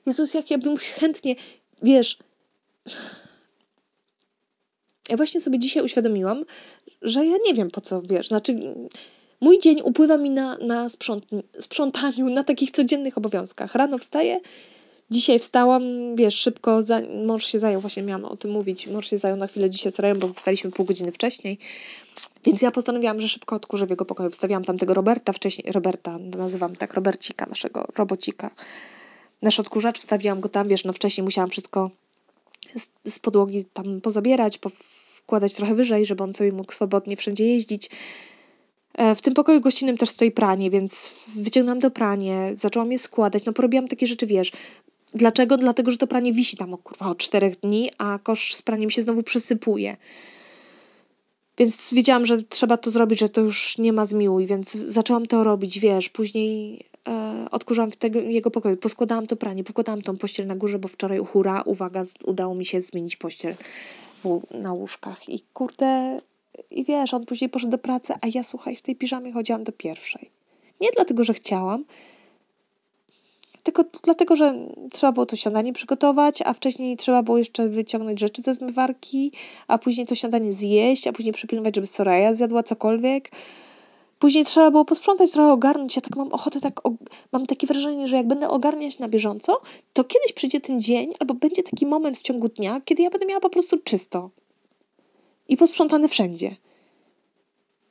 Jezus, 0.07 0.35
jak 0.35 0.51
ja 0.51 0.59
bym 0.59 0.77
chętnie, 0.77 1.37
wiesz, 1.83 2.19
ja 5.09 5.17
właśnie 5.17 5.41
sobie 5.41 5.59
dzisiaj 5.59 5.85
uświadomiłam, 5.85 6.45
że 7.03 7.27
ja 7.27 7.37
nie 7.45 7.55
wiem 7.55 7.71
po 7.71 7.81
co, 7.81 8.03
wiesz, 8.03 8.29
znaczy 8.29 8.75
mój 9.41 9.59
dzień 9.59 9.81
upływa 9.85 10.17
mi 10.17 10.31
na, 10.31 10.57
na 10.57 10.89
sprząt, 10.89 11.25
sprzątaniu, 11.61 12.31
na 12.31 12.45
takich 12.45 12.71
codziennych 12.71 13.19
obowiązkach. 13.19 13.75
Rano 13.75 13.99
wstaję, 13.99 14.41
dzisiaj 15.11 15.39
wstałam, 15.39 15.83
wiesz, 16.17 16.35
szybko, 16.35 16.83
za, 16.83 17.01
mąż 17.27 17.47
się 17.47 17.59
zajął, 17.59 17.81
właśnie 17.81 18.03
miałam 18.03 18.25
o 18.25 18.37
tym 18.37 18.51
mówić, 18.51 18.87
mąż 18.87 19.11
się 19.11 19.19
zajął 19.19 19.37
na 19.37 19.47
chwilę 19.47 19.71
dzisiaj 19.71 19.93
z 19.93 20.19
bo 20.19 20.33
wstaliśmy 20.33 20.71
pół 20.71 20.87
godziny 20.87 21.13
wcześniej, 21.13 21.59
więc 22.45 22.63
ja 22.63 22.71
postanowiłam, 22.71 23.21
że 23.21 23.29
szybko 23.29 23.57
odkurzę 23.57 23.87
w 23.87 23.91
jego 23.91 24.05
pokoju. 24.05 24.31
Wstawiłam 24.31 24.65
tam 24.65 24.79
tego 24.79 24.95
Roberta 24.95 25.33
wcześniej, 25.33 25.73
Roberta, 25.73 26.19
nazywam 26.19 26.77
tak, 26.77 26.95
Robercika, 26.95 27.47
naszego 27.47 27.89
robocika 27.97 28.51
nasz 29.43 29.61
odkurzacz, 29.61 29.99
wstawiłam 29.99 30.41
go 30.41 30.49
tam, 30.49 30.69
wiesz, 30.69 30.85
no 30.85 30.93
wcześniej 30.93 31.25
musiałam 31.25 31.51
wszystko 31.51 31.91
z, 32.77 33.13
z 33.13 33.19
podłogi 33.19 33.65
tam 33.65 34.01
pozabierać, 34.01 34.59
wkładać 35.15 35.55
trochę 35.55 35.75
wyżej, 35.75 36.07
żeby 36.07 36.23
on 36.23 36.35
sobie 36.35 36.53
mógł 36.53 36.73
swobodnie 36.73 37.17
wszędzie 37.17 37.47
jeździć. 37.47 37.91
E, 38.95 39.15
w 39.15 39.23
tym 39.23 39.35
pokoju 39.35 39.61
gościnnym 39.61 39.97
też 39.97 40.09
stoi 40.09 40.31
pranie, 40.31 40.71
więc 40.71 41.15
wyciągnęłam 41.37 41.81
to 41.81 41.91
pranie, 41.91 42.53
zaczęłam 42.55 42.93
je 42.93 42.99
składać, 42.99 43.45
no 43.45 43.53
porobiłam 43.53 43.89
takie 43.89 44.07
rzeczy, 44.07 44.27
wiesz. 44.27 44.53
Dlaczego? 45.15 45.59
Dlatego, 45.59 45.91
że 45.91 45.97
to 45.97 46.07
pranie 46.07 46.33
wisi 46.33 46.57
tam 46.57 46.75
o, 46.75 46.79
kurwa, 46.79 47.07
od 47.07 47.19
czterech 47.19 47.61
dni, 47.61 47.91
a 47.99 48.19
kosz 48.23 48.55
z 48.55 48.63
praniem 48.63 48.91
się 48.91 49.03
znowu 49.03 49.23
przysypuje. 49.23 49.97
Więc 51.59 51.95
wiedziałam, 51.95 52.27
że 52.27 52.43
trzeba 52.43 52.77
to 52.77 52.91
zrobić, 52.91 53.19
że 53.19 53.29
to 53.29 53.41
już 53.41 53.79
nie 53.79 53.93
ma 53.93 54.07
zmiłuj, 54.07 54.47
więc 54.47 54.73
zaczęłam 54.73 55.27
to 55.27 55.45
robić, 55.45 55.79
wiesz. 55.79 56.09
Później 56.09 56.85
odkurzałam 57.51 57.91
w 57.91 57.97
tego, 57.97 58.21
jego 58.21 58.51
pokoju, 58.51 58.77
poskładałam 58.77 59.27
to 59.27 59.37
pranie, 59.37 59.65
pokładałam 59.65 60.03
tą 60.03 60.17
pościel 60.17 60.47
na 60.47 60.57
górze, 60.57 60.79
bo 60.79 60.89
wczoraj, 60.89 61.19
hura, 61.19 61.63
uwaga, 61.63 62.03
udało 62.25 62.55
mi 62.55 62.67
się 62.67 62.81
zmienić 62.81 63.17
pościel 63.17 63.55
na 64.51 64.73
łóżkach. 64.73 65.29
I 65.29 65.41
kurde, 65.55 66.21
i 66.71 66.85
wiesz, 66.85 67.15
on 67.15 67.27
później 67.27 67.51
poszedł 67.51 67.71
do 67.71 67.79
pracy, 67.79 68.15
a 68.21 68.27
ja 68.35 68.43
słuchaj, 68.43 68.77
w 68.77 68.83
tej 68.83 68.97
piżamie 68.97 69.33
chodziłam 69.33 69.65
do 69.65 69.73
pierwszej. 69.73 70.31
Nie 70.81 70.89
dlatego, 70.97 71.25
że 71.25 71.35
chciałam, 71.35 71.85
tylko 73.63 73.85
dlatego, 74.05 74.37
że 74.37 74.55
trzeba 74.93 75.13
było 75.13 75.27
to 75.27 75.37
śniadanie 75.37 75.73
przygotować, 75.73 76.43
a 76.43 76.53
wcześniej 76.53 76.97
trzeba 76.97 77.23
było 77.23 77.39
jeszcze 77.39 77.69
wyciągnąć 77.69 78.21
rzeczy 78.21 78.43
ze 78.43 78.55
zmywarki, 78.55 79.33
a 79.67 79.79
później 79.79 80.07
to 80.07 80.15
śniadanie 80.15 80.53
zjeść, 80.53 81.07
a 81.07 81.13
później 81.13 81.35
przypilnować, 81.35 81.75
żeby 81.75 81.87
Soraya 81.87 82.35
zjadła 82.35 82.63
cokolwiek. 82.63 83.31
Później 84.19 84.45
trzeba 84.45 84.71
było 84.71 84.85
posprzątać, 84.85 85.31
trochę 85.31 85.53
ogarnąć. 85.53 85.97
Ja 85.97 86.03
tak 86.03 86.17
mam 86.17 86.33
ochotę, 86.33 86.61
tak 86.61 86.81
mam 87.33 87.47
takie 87.47 87.67
wrażenie, 87.67 88.09
że 88.09 88.17
jak 88.17 88.27
będę 88.27 88.49
ogarniać 88.49 88.99
na 88.99 89.09
bieżąco, 89.09 89.61
to 89.93 90.05
kiedyś 90.05 90.33
przyjdzie 90.33 90.61
ten 90.61 90.81
dzień, 90.81 91.13
albo 91.21 91.35
będzie 91.35 91.63
taki 91.63 91.87
moment 91.87 92.19
w 92.19 92.23
ciągu 92.23 92.49
dnia, 92.49 92.81
kiedy 92.81 93.03
ja 93.03 93.11
będę 93.11 93.27
miała 93.27 93.41
po 93.41 93.51
prostu 93.51 93.79
czysto 93.79 94.31
i 95.49 95.57
posprzątane 95.57 96.09
wszędzie. 96.09 96.57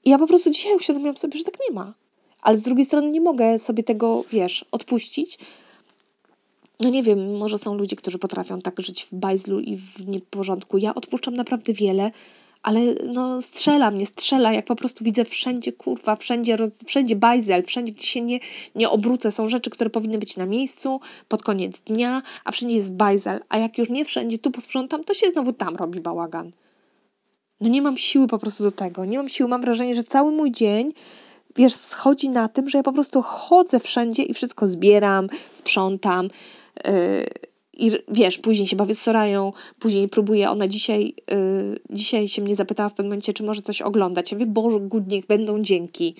I 0.05 0.09
ja 0.09 0.17
po 0.17 0.27
prostu 0.27 0.49
dzisiaj 0.49 0.75
uświadomiłam 0.75 1.17
sobie, 1.17 1.37
że 1.37 1.43
tak 1.43 1.57
nie 1.69 1.75
ma. 1.75 1.93
Ale 2.41 2.57
z 2.57 2.61
drugiej 2.61 2.85
strony 2.85 3.09
nie 3.09 3.21
mogę 3.21 3.59
sobie 3.59 3.83
tego, 3.83 4.23
wiesz, 4.31 4.65
odpuścić. 4.71 5.37
No 6.79 6.89
nie 6.89 7.03
wiem, 7.03 7.37
może 7.37 7.57
są 7.57 7.75
ludzie, 7.75 7.95
którzy 7.95 8.19
potrafią 8.19 8.61
tak 8.61 8.79
żyć 8.79 9.03
w 9.03 9.13
bajzlu 9.13 9.59
i 9.59 9.77
w 9.77 10.07
nieporządku. 10.07 10.77
Ja 10.77 10.95
odpuszczam 10.95 11.33
naprawdę 11.33 11.73
wiele, 11.73 12.11
ale 12.63 12.81
no 13.03 13.41
strzela 13.41 13.91
mnie, 13.91 14.05
strzela, 14.05 14.53
jak 14.53 14.65
po 14.65 14.75
prostu 14.75 15.03
widzę 15.03 15.25
wszędzie, 15.25 15.71
kurwa, 15.71 16.15
wszędzie, 16.15 16.57
wszędzie 16.85 17.15
bajzel, 17.15 17.63
wszędzie, 17.63 17.91
gdzie 17.91 18.05
się 18.05 18.21
nie, 18.21 18.39
nie 18.75 18.89
obrócę. 18.89 19.31
Są 19.31 19.47
rzeczy, 19.47 19.69
które 19.69 19.89
powinny 19.89 20.17
być 20.17 20.37
na 20.37 20.45
miejscu 20.45 20.99
pod 21.27 21.43
koniec 21.43 21.81
dnia, 21.81 22.21
a 22.45 22.51
wszędzie 22.51 22.75
jest 22.75 22.93
bajzel. 22.93 23.39
A 23.49 23.57
jak 23.57 23.77
już 23.77 23.89
nie 23.89 24.05
wszędzie 24.05 24.39
tu 24.39 24.51
posprzątam, 24.51 25.03
to 25.03 25.13
się 25.13 25.29
znowu 25.29 25.53
tam 25.53 25.75
robi 25.75 25.99
bałagan. 25.99 26.51
No 27.61 27.69
nie 27.69 27.81
mam 27.81 27.97
siły 27.97 28.27
po 28.27 28.37
prostu 28.37 28.63
do 28.63 28.71
tego. 28.71 29.05
Nie 29.05 29.17
mam 29.17 29.29
siły. 29.29 29.49
Mam 29.49 29.61
wrażenie, 29.61 29.95
że 29.95 30.03
cały 30.03 30.31
mój 30.31 30.51
dzień, 30.51 30.93
wiesz, 31.55 31.73
schodzi 31.73 32.29
na 32.29 32.47
tym, 32.47 32.69
że 32.69 32.77
ja 32.77 32.83
po 32.83 32.93
prostu 32.93 33.21
chodzę 33.21 33.79
wszędzie 33.79 34.23
i 34.23 34.33
wszystko 34.33 34.67
zbieram, 34.67 35.27
sprzątam. 35.53 36.29
Yy, 36.85 37.25
I 37.77 37.91
wiesz, 38.07 38.37
później 38.37 38.67
się 38.67 38.75
bawię 38.75 38.95
z 38.95 39.01
Sorają, 39.01 39.53
później 39.79 40.09
próbuję, 40.09 40.49
ona 40.49 40.67
dzisiaj, 40.67 41.13
yy, 41.31 41.79
dzisiaj 41.89 42.27
się 42.27 42.41
mnie 42.41 42.55
zapytała 42.55 42.89
w 42.89 42.93
pewnym 42.93 43.09
momencie, 43.09 43.33
czy 43.33 43.43
może 43.43 43.61
coś 43.61 43.81
oglądać. 43.81 44.31
Ja 44.31 44.37
mówię, 44.37 44.51
Boże, 44.51 44.79
good, 44.79 45.07
niech 45.07 45.25
będą 45.25 45.61
dzięki. 45.61 46.15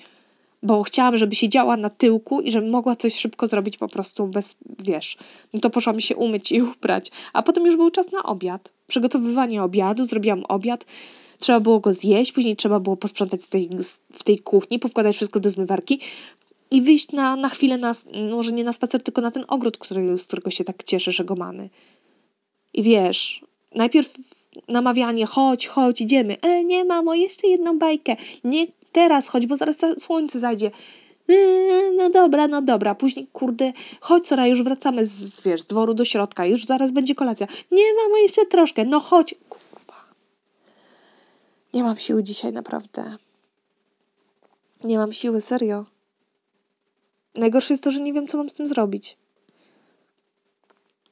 Bo 0.62 0.82
chciałam, 0.82 1.16
żeby 1.16 1.36
siedziała 1.36 1.76
na 1.76 1.90
tyłku 1.90 2.40
i 2.40 2.52
żeby 2.52 2.70
mogła 2.70 2.96
coś 2.96 3.14
szybko 3.14 3.46
zrobić 3.46 3.76
po 3.76 3.88
prostu 3.88 4.28
bez, 4.28 4.56
wiesz. 4.78 5.16
No 5.52 5.60
to 5.60 5.70
poszłam 5.70 6.00
się 6.00 6.16
umyć 6.16 6.52
i 6.52 6.62
ubrać. 6.76 7.10
A 7.32 7.42
potem 7.42 7.66
już 7.66 7.76
był 7.76 7.90
czas 7.90 8.12
na 8.12 8.22
obiad. 8.22 8.72
Przygotowywanie 8.86 9.62
obiadu, 9.62 10.04
zrobiłam 10.04 10.44
obiad 10.48 10.84
trzeba 11.38 11.60
było 11.60 11.80
go 11.80 11.92
zjeść, 11.92 12.32
później 12.32 12.56
trzeba 12.56 12.80
było 12.80 12.96
posprzątać 12.96 13.48
tej, 13.48 13.70
w 14.12 14.24
tej 14.24 14.38
kuchni, 14.38 14.78
powkładać 14.78 15.16
wszystko 15.16 15.40
do 15.40 15.50
zmywarki 15.50 16.00
i 16.70 16.82
wyjść 16.82 17.12
na, 17.12 17.36
na 17.36 17.48
chwilę, 17.48 17.78
na, 17.78 17.92
może 18.30 18.52
nie 18.52 18.64
na 18.64 18.72
spacer, 18.72 19.02
tylko 19.02 19.20
na 19.20 19.30
ten 19.30 19.44
ogród, 19.48 19.78
który, 19.78 20.18
z 20.18 20.26
którego 20.26 20.50
się 20.50 20.64
tak 20.64 20.84
cieszę, 20.84 21.12
że 21.12 21.24
go 21.24 21.34
mamy. 21.34 21.70
I 22.74 22.82
wiesz, 22.82 23.44
najpierw 23.74 24.14
namawianie, 24.68 25.26
chodź, 25.26 25.66
chodź, 25.66 26.00
idziemy. 26.00 26.40
E, 26.40 26.64
nie 26.64 26.84
mamo, 26.84 27.14
jeszcze 27.14 27.48
jedną 27.48 27.78
bajkę. 27.78 28.16
Nie 28.44 28.66
teraz 28.92 29.28
chodź, 29.28 29.46
bo 29.46 29.56
zaraz 29.56 29.76
słońce 29.98 30.40
zajdzie. 30.40 30.70
E, 31.28 31.34
no 31.96 32.10
dobra, 32.10 32.48
no 32.48 32.62
dobra. 32.62 32.94
Później, 32.94 33.26
kurde, 33.32 33.72
chodź 34.00 34.26
Sora, 34.26 34.46
już 34.46 34.62
wracamy 34.62 35.06
z, 35.06 35.40
wiesz, 35.40 35.60
z 35.60 35.66
dworu 35.66 35.94
do 35.94 36.04
środka, 36.04 36.46
już 36.46 36.64
zaraz 36.64 36.90
będzie 36.90 37.14
kolacja. 37.14 37.46
Nie 37.70 37.94
mamo, 37.94 38.16
jeszcze 38.16 38.46
troszkę. 38.46 38.84
No 38.84 39.00
chodź. 39.00 39.34
Nie 41.74 41.82
mam 41.82 41.96
siły 41.96 42.22
dzisiaj, 42.22 42.52
naprawdę. 42.52 43.16
Nie 44.84 44.98
mam 44.98 45.12
siły, 45.12 45.40
serio. 45.40 45.84
Najgorsze 47.38 47.72
jest 47.72 47.82
to, 47.82 47.90
że 47.90 48.00
nie 48.00 48.12
wiem, 48.12 48.28
co 48.28 48.38
mam 48.38 48.50
z 48.50 48.54
tym 48.54 48.68
zrobić. 48.68 49.16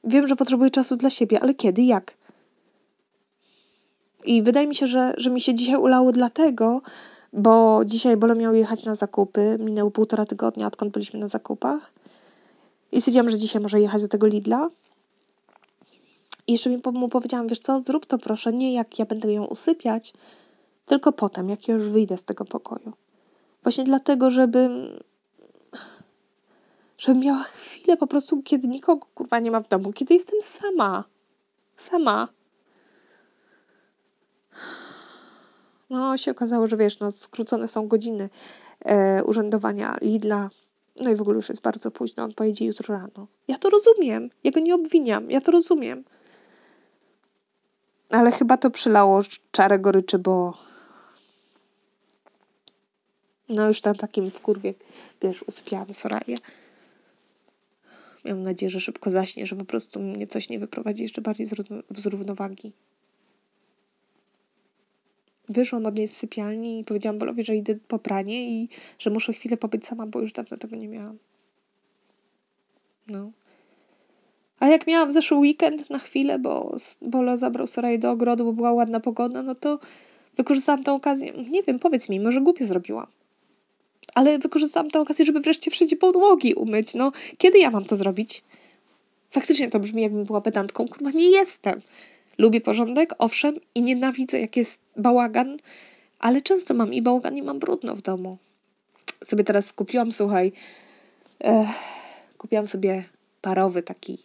Wiem, 0.03 0.27
że 0.27 0.35
potrzebuję 0.35 0.69
czasu 0.69 0.95
dla 0.95 1.09
siebie, 1.09 1.39
ale 1.39 1.53
kiedy, 1.53 1.81
jak? 1.81 2.17
I 4.25 4.41
wydaje 4.43 4.67
mi 4.67 4.75
się, 4.75 4.87
że, 4.87 5.13
że 5.17 5.29
mi 5.29 5.41
się 5.41 5.53
dzisiaj 5.53 5.75
ulało 5.75 6.11
dlatego, 6.11 6.81
bo 7.33 7.81
dzisiaj 7.85 8.17
Bolo 8.17 8.35
miał 8.35 8.55
jechać 8.55 8.85
na 8.85 8.95
zakupy. 8.95 9.57
Minęło 9.59 9.91
półtora 9.91 10.25
tygodnia, 10.25 10.67
odkąd 10.67 10.93
byliśmy 10.93 11.19
na 11.19 11.27
zakupach. 11.27 11.93
I 12.91 13.01
stwierdziłam, 13.01 13.29
że 13.29 13.37
dzisiaj 13.37 13.61
może 13.61 13.81
jechać 13.81 14.01
do 14.01 14.07
tego 14.07 14.27
Lidla. 14.27 14.69
I 16.47 16.51
jeszcze 16.51 16.69
mu 16.93 17.09
powiedziałam, 17.09 17.47
wiesz 17.47 17.59
co, 17.59 17.79
zrób 17.79 18.05
to 18.05 18.17
proszę, 18.17 18.53
nie 18.53 18.73
jak 18.73 18.99
ja 18.99 19.05
będę 19.05 19.33
ją 19.33 19.45
usypiać, 19.45 20.13
tylko 20.85 21.11
potem, 21.11 21.49
jak 21.49 21.67
ja 21.67 21.73
już 21.73 21.89
wyjdę 21.89 22.17
z 22.17 22.23
tego 22.23 22.45
pokoju. 22.45 22.93
Właśnie 23.63 23.83
dlatego, 23.83 24.29
żebym 24.29 24.99
żebym 26.97 27.21
miała 27.21 27.43
chwilę 27.43 27.97
po 27.97 28.07
prostu, 28.07 28.41
kiedy 28.43 28.67
nikogo 28.67 29.07
kurwa 29.15 29.39
nie 29.39 29.51
ma 29.51 29.59
w 29.59 29.67
domu, 29.67 29.93
kiedy 29.93 30.13
jestem 30.13 30.41
sama. 30.41 31.03
Sama. 31.75 32.27
No, 35.89 36.17
się 36.17 36.31
okazało, 36.31 36.67
że 36.67 36.77
wiesz, 36.77 36.99
no, 36.99 37.11
skrócone 37.11 37.67
są 37.67 37.87
godziny 37.87 38.29
e, 38.85 39.23
urzędowania 39.23 39.97
Lidla. 40.01 40.49
No 40.95 41.09
i 41.09 41.15
w 41.15 41.21
ogóle 41.21 41.35
już 41.35 41.49
jest 41.49 41.61
bardzo 41.61 41.91
późno, 41.91 42.23
on 42.23 42.33
pojedzie 42.33 42.65
jutro 42.65 42.95
rano. 42.95 43.27
Ja 43.47 43.57
to 43.57 43.69
rozumiem, 43.69 44.29
ja 44.43 44.51
go 44.51 44.59
nie 44.59 44.75
obwiniam, 44.75 45.31
ja 45.31 45.41
to 45.41 45.51
rozumiem. 45.51 46.03
Ale 48.09 48.31
chyba 48.31 48.57
to 48.57 48.69
przylało 48.69 49.21
czarę 49.51 49.79
goryczy, 49.79 50.19
bo 50.19 50.57
no 53.49 53.67
już 53.67 53.83
na 53.83 53.93
takim 53.93 54.31
wkurwie, 54.31 54.73
wiesz, 55.21 55.43
uspiałam 55.43 55.93
Soraję. 55.93 56.37
Miałam 58.25 58.43
nadzieję, 58.43 58.69
że 58.69 58.79
szybko 58.79 59.09
zaśnie, 59.09 59.45
że 59.45 59.55
po 59.55 59.65
prostu 59.65 59.99
mnie 59.99 60.27
coś 60.27 60.49
nie 60.49 60.59
wyprowadzi 60.59 61.03
jeszcze 61.03 61.21
bardziej 61.21 61.47
z 61.95 62.05
równowagi. 62.05 62.73
Wyszłam 65.49 65.85
od 65.85 65.97
niej 65.97 66.07
z 66.07 66.17
sypialni 66.17 66.79
i 66.79 66.83
powiedziałam 66.83 67.19
Bolowi, 67.19 67.43
że 67.43 67.55
idę 67.55 67.75
po 67.87 67.99
pranie 67.99 68.49
i 68.49 68.69
że 68.99 69.09
muszę 69.09 69.33
chwilę 69.33 69.57
pobyć 69.57 69.85
sama, 69.85 70.07
bo 70.07 70.21
już 70.21 70.33
dawno 70.33 70.57
tego 70.57 70.75
nie 70.75 70.87
miałam. 70.87 71.17
No. 73.07 73.31
A 74.59 74.67
jak 74.67 74.87
miałam 74.87 75.11
zeszły 75.11 75.37
weekend 75.37 75.89
na 75.89 75.99
chwilę, 75.99 76.39
bo 76.39 76.75
Bolo 77.01 77.37
zabrał 77.37 77.67
Soraję 77.67 77.99
do 77.99 78.11
ogrodu, 78.11 78.45
bo 78.45 78.53
była 78.53 78.73
ładna 78.73 78.99
pogoda, 78.99 79.43
no 79.43 79.55
to 79.55 79.79
wykorzystałam 80.37 80.83
tę 80.83 80.93
okazję. 80.93 81.33
Nie 81.49 81.63
wiem, 81.63 81.79
powiedz 81.79 82.09
mi, 82.09 82.19
może 82.19 82.41
głupie 82.41 82.65
zrobiłam 82.65 83.07
ale 84.17 84.39
wykorzystałam 84.39 84.91
tę 84.91 84.99
okazję, 84.99 85.25
żeby 85.25 85.39
wreszcie 85.39 85.71
wszędzie 85.71 85.95
podłogi 85.95 86.53
umyć. 86.53 86.93
No, 86.93 87.11
kiedy 87.37 87.59
ja 87.59 87.71
mam 87.71 87.85
to 87.85 87.95
zrobić? 87.95 88.43
Faktycznie 89.31 89.69
to 89.69 89.79
brzmi, 89.79 90.01
jakbym 90.01 90.25
była 90.25 90.41
pedantką. 90.41 90.87
Kurwa, 90.87 91.11
nie 91.11 91.29
jestem. 91.29 91.81
Lubię 92.37 92.61
porządek, 92.61 93.13
owszem, 93.17 93.59
i 93.75 93.81
nienawidzę, 93.81 94.39
jak 94.39 94.57
jest 94.57 94.81
bałagan, 94.95 95.57
ale 96.19 96.41
często 96.41 96.73
mam 96.73 96.93
i 96.93 97.01
bałagan, 97.01 97.37
i 97.37 97.41
mam 97.41 97.59
brudno 97.59 97.95
w 97.95 98.01
domu. 98.01 98.37
Sobie 99.23 99.43
teraz 99.43 99.73
kupiłam, 99.73 100.11
słuchaj, 100.11 100.51
eh, 101.39 101.69
kupiłam 102.37 102.67
sobie 102.67 103.03
parowy 103.41 103.83
taki, 103.83 104.17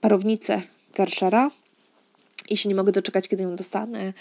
parownicę 0.00 0.62
Gershera 0.94 1.50
i 2.48 2.56
się 2.56 2.68
nie 2.68 2.74
mogę 2.74 2.92
doczekać, 2.92 3.28
kiedy 3.28 3.42
ją 3.42 3.56
dostanę. 3.56 4.12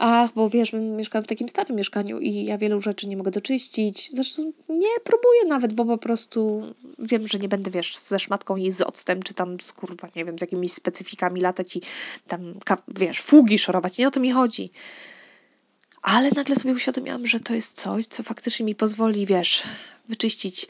Ach, 0.00 0.32
bo 0.34 0.48
wiesz, 0.48 0.72
mieszkam 0.72 1.24
w 1.24 1.26
takim 1.26 1.48
starym 1.48 1.76
mieszkaniu 1.76 2.18
i 2.18 2.44
ja 2.44 2.58
wielu 2.58 2.80
rzeczy 2.80 3.06
nie 3.06 3.16
mogę 3.16 3.30
doczyścić. 3.30 4.10
Zresztą 4.12 4.52
nie 4.68 4.88
próbuję 5.04 5.44
nawet, 5.48 5.72
bo 5.72 5.84
po 5.84 5.98
prostu 5.98 6.62
wiem, 6.98 7.28
że 7.28 7.38
nie 7.38 7.48
będę, 7.48 7.70
wiesz, 7.70 7.98
ze 7.98 8.18
szmatką 8.18 8.56
jej 8.56 8.72
z 8.72 8.80
octem, 8.80 9.22
czy 9.22 9.34
tam 9.34 9.60
z 9.60 9.72
kurwa, 9.72 10.08
nie 10.16 10.24
wiem, 10.24 10.38
z 10.38 10.40
jakimiś 10.40 10.72
specyfikami 10.72 11.40
latać 11.40 11.76
i 11.76 11.80
tam, 12.28 12.54
wiesz, 12.88 13.20
fugi 13.20 13.58
szorować. 13.58 13.98
Nie 13.98 14.08
o 14.08 14.10
to 14.10 14.20
mi 14.20 14.32
chodzi. 14.32 14.70
Ale 16.02 16.30
nagle 16.30 16.56
sobie 16.56 16.74
uświadomiłam, 16.74 17.26
że 17.26 17.40
to 17.40 17.54
jest 17.54 17.80
coś, 17.80 18.06
co 18.06 18.22
faktycznie 18.22 18.66
mi 18.66 18.74
pozwoli, 18.74 19.26
wiesz, 19.26 19.62
wyczyścić 20.08 20.68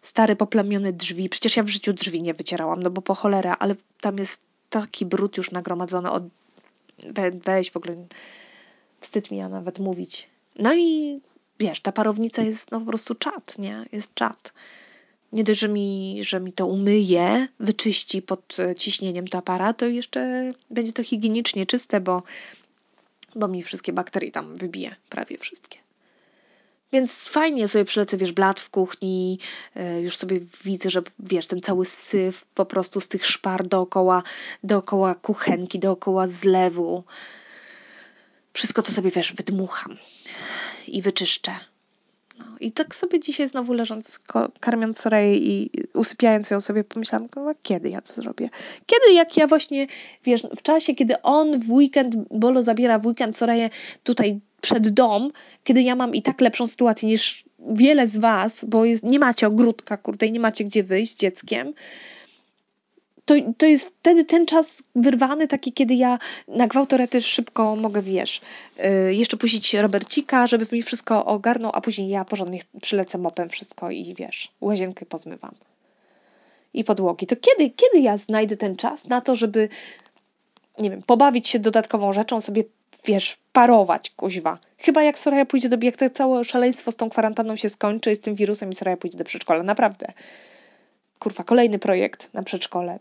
stare, 0.00 0.36
poplamione 0.36 0.92
drzwi. 0.92 1.28
Przecież 1.28 1.56
ja 1.56 1.62
w 1.62 1.68
życiu 1.68 1.92
drzwi 1.92 2.22
nie 2.22 2.34
wycierałam, 2.34 2.82
no 2.82 2.90
bo 2.90 3.02
po 3.02 3.14
cholera, 3.14 3.56
ale 3.58 3.76
tam 4.00 4.18
jest 4.18 4.40
taki 4.70 5.06
brud 5.06 5.36
już 5.36 5.50
nagromadzony 5.50 6.10
od... 6.10 6.24
We, 6.98 7.30
weź 7.30 7.70
w 7.70 7.76
ogóle... 7.76 7.94
Wstyd 9.06 9.30
mi 9.30 9.38
ja 9.38 9.48
nawet 9.48 9.78
mówić. 9.78 10.28
No 10.58 10.74
i 10.74 11.20
wiesz, 11.58 11.80
ta 11.80 11.92
parownica 11.92 12.42
jest 12.42 12.70
no 12.70 12.80
po 12.80 12.86
prostu 12.86 13.14
czat, 13.14 13.58
nie? 13.58 13.86
Jest 13.92 14.14
czat. 14.14 14.52
Nie 15.32 15.44
dość, 15.44 15.60
że 15.60 15.68
mi, 15.68 16.18
że 16.22 16.40
mi 16.40 16.52
to 16.52 16.66
umyje, 16.66 17.48
wyczyści 17.60 18.22
pod 18.22 18.56
e, 18.58 18.74
ciśnieniem 18.74 19.28
to 19.28 19.38
aparat, 19.38 19.76
to 19.76 19.86
jeszcze 19.86 20.52
będzie 20.70 20.92
to 20.92 21.02
higienicznie 21.02 21.66
czyste, 21.66 22.00
bo, 22.00 22.22
bo 23.34 23.48
mi 23.48 23.62
wszystkie 23.62 23.92
bakterie 23.92 24.30
tam 24.30 24.54
wybije, 24.54 24.96
prawie 25.08 25.38
wszystkie. 25.38 25.78
Więc 26.92 27.28
fajnie 27.28 27.68
sobie 27.68 27.84
przylecę, 27.84 28.16
wiesz, 28.16 28.32
blat 28.32 28.60
w 28.60 28.70
kuchni, 28.70 29.38
e, 29.74 30.00
już 30.00 30.16
sobie 30.16 30.40
widzę, 30.64 30.90
że 30.90 31.02
wiesz, 31.18 31.46
ten 31.46 31.60
cały 31.60 31.84
syf 31.84 32.44
po 32.54 32.66
prostu 32.66 33.00
z 33.00 33.08
tych 33.08 33.26
szpar 33.26 33.66
dookoła, 33.66 34.22
dookoła 34.64 35.14
kuchenki, 35.14 35.78
dookoła 35.78 36.26
zlewu. 36.26 37.04
Wszystko 38.56 38.82
to 38.82 38.92
sobie, 38.92 39.10
wiesz, 39.10 39.32
wydmucham 39.32 39.96
i 40.88 41.02
wyczyszczę. 41.02 41.52
No, 42.38 42.44
I 42.60 42.72
tak 42.72 42.94
sobie 42.94 43.20
dzisiaj 43.20 43.48
znowu 43.48 43.72
leżąc, 43.72 44.20
karmiąc 44.60 44.98
Soreję 44.98 45.36
i 45.36 45.70
usypiając 45.94 46.50
ją 46.50 46.60
sobie, 46.60 46.84
pomyślałam, 46.84 47.28
kiedy 47.62 47.90
ja 47.90 48.00
to 48.00 48.12
zrobię? 48.12 48.48
Kiedy, 48.86 49.12
jak 49.12 49.36
ja 49.36 49.46
właśnie, 49.46 49.86
wiesz, 50.24 50.42
w 50.56 50.62
czasie, 50.62 50.94
kiedy 50.94 51.22
on 51.22 51.60
w 51.60 51.70
weekend, 51.70 52.14
Bolo 52.30 52.62
zabiera 52.62 52.98
w 52.98 53.06
weekend 53.06 53.36
Soreję 53.36 53.70
tutaj 54.02 54.40
przed 54.60 54.88
dom, 54.88 55.30
kiedy 55.64 55.82
ja 55.82 55.96
mam 55.96 56.14
i 56.14 56.22
tak 56.22 56.40
lepszą 56.40 56.68
sytuację 56.68 57.08
niż 57.08 57.44
wiele 57.58 58.06
z 58.06 58.16
was, 58.16 58.64
bo 58.64 58.84
jest, 58.84 59.02
nie 59.02 59.18
macie 59.18 59.46
ogródka, 59.46 59.96
kurde, 59.96 60.26
i 60.26 60.32
nie 60.32 60.40
macie 60.40 60.64
gdzie 60.64 60.82
wyjść 60.82 61.12
z 61.12 61.16
dzieckiem, 61.16 61.74
to, 63.26 63.34
to 63.58 63.66
jest 63.66 63.88
wtedy 63.88 64.24
ten 64.24 64.46
czas 64.46 64.82
wyrwany, 64.94 65.48
taki, 65.48 65.72
kiedy 65.72 65.94
ja 65.94 66.18
na 66.48 66.66
gwałtorety 66.66 67.22
szybko 67.22 67.76
mogę, 67.76 68.02
wiesz, 68.02 68.40
yy, 68.78 69.14
jeszcze 69.14 69.36
puścić 69.36 69.74
Robercika, 69.74 70.46
żeby 70.46 70.66
mi 70.72 70.82
wszystko 70.82 71.24
ogarnął, 71.24 71.70
a 71.74 71.80
później 71.80 72.08
ja 72.08 72.24
porządnie 72.24 72.60
przylecę 72.82 73.18
mopem 73.18 73.48
wszystko 73.48 73.90
i 73.90 74.14
wiesz, 74.14 74.52
łazienkę 74.60 75.06
pozmywam. 75.06 75.54
I 76.74 76.84
podłogi. 76.84 77.26
To 77.26 77.36
kiedy, 77.36 77.70
kiedy 77.70 78.00
ja 78.00 78.16
znajdę 78.16 78.56
ten 78.56 78.76
czas 78.76 79.08
na 79.08 79.20
to, 79.20 79.36
żeby, 79.36 79.68
nie 80.78 80.90
wiem, 80.90 81.02
pobawić 81.02 81.48
się 81.48 81.58
dodatkową 81.58 82.12
rzeczą, 82.12 82.40
sobie, 82.40 82.64
wiesz, 83.04 83.38
parować, 83.52 84.10
kuźwa. 84.10 84.58
Chyba 84.78 85.02
jak 85.02 85.18
Soraya 85.18 85.46
pójdzie 85.46 85.68
do, 85.68 85.76
jak 85.82 85.96
to 85.96 86.10
całe 86.10 86.44
szaleństwo 86.44 86.92
z 86.92 86.96
tą 86.96 87.10
kwarantanną 87.10 87.56
się 87.56 87.68
skończy, 87.68 88.16
z 88.16 88.20
tym 88.20 88.34
wirusem 88.34 88.72
i 88.72 88.74
Soraya 88.74 88.96
pójdzie 88.96 89.18
do 89.18 89.24
przedszkola. 89.24 89.62
Naprawdę. 89.62 90.12
Kurwa, 91.18 91.44
kolejny 91.44 91.78
projekt 91.78 92.34
na 92.34 92.42
przedszkole. 92.42 92.98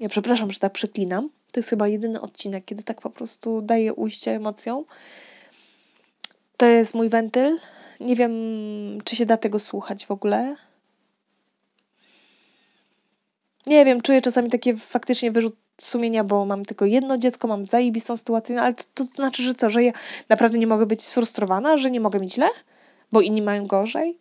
Ja 0.00 0.08
przepraszam, 0.08 0.52
że 0.52 0.58
tak 0.58 0.72
przeklinam. 0.72 1.30
To 1.52 1.60
jest 1.60 1.70
chyba 1.70 1.88
jedyny 1.88 2.20
odcinek, 2.20 2.64
kiedy 2.64 2.82
tak 2.82 3.00
po 3.00 3.10
prostu 3.10 3.62
daję 3.62 3.94
ujście 3.94 4.32
emocjom. 4.34 4.84
To 6.56 6.66
jest 6.66 6.94
mój 6.94 7.08
wentyl. 7.08 7.58
Nie 8.00 8.16
wiem, 8.16 8.32
czy 9.04 9.16
się 9.16 9.26
da 9.26 9.36
tego 9.36 9.58
słuchać 9.58 10.06
w 10.06 10.10
ogóle. 10.10 10.56
Nie 13.66 13.84
wiem, 13.84 14.00
czuję 14.00 14.20
czasami 14.20 14.50
takie 14.50 14.76
faktycznie 14.76 15.30
wyrzut 15.30 15.56
sumienia, 15.80 16.24
bo 16.24 16.46
mam 16.46 16.64
tylko 16.64 16.84
jedno 16.84 17.18
dziecko, 17.18 17.48
mam 17.48 17.66
zajebistą 17.66 18.16
sytuację, 18.16 18.56
no 18.56 18.62
ale 18.62 18.74
to, 18.74 18.84
to 18.94 19.04
znaczy, 19.04 19.42
że 19.42 19.54
co, 19.54 19.70
że 19.70 19.84
ja 19.84 19.92
naprawdę 20.28 20.58
nie 20.58 20.66
mogę 20.66 20.86
być 20.86 21.04
sfrustrowana, 21.04 21.76
że 21.76 21.90
nie 21.90 22.00
mogę 22.00 22.20
mieć 22.20 22.34
źle, 22.34 22.48
bo 23.12 23.20
inni 23.20 23.42
mają 23.42 23.66
gorzej 23.66 24.18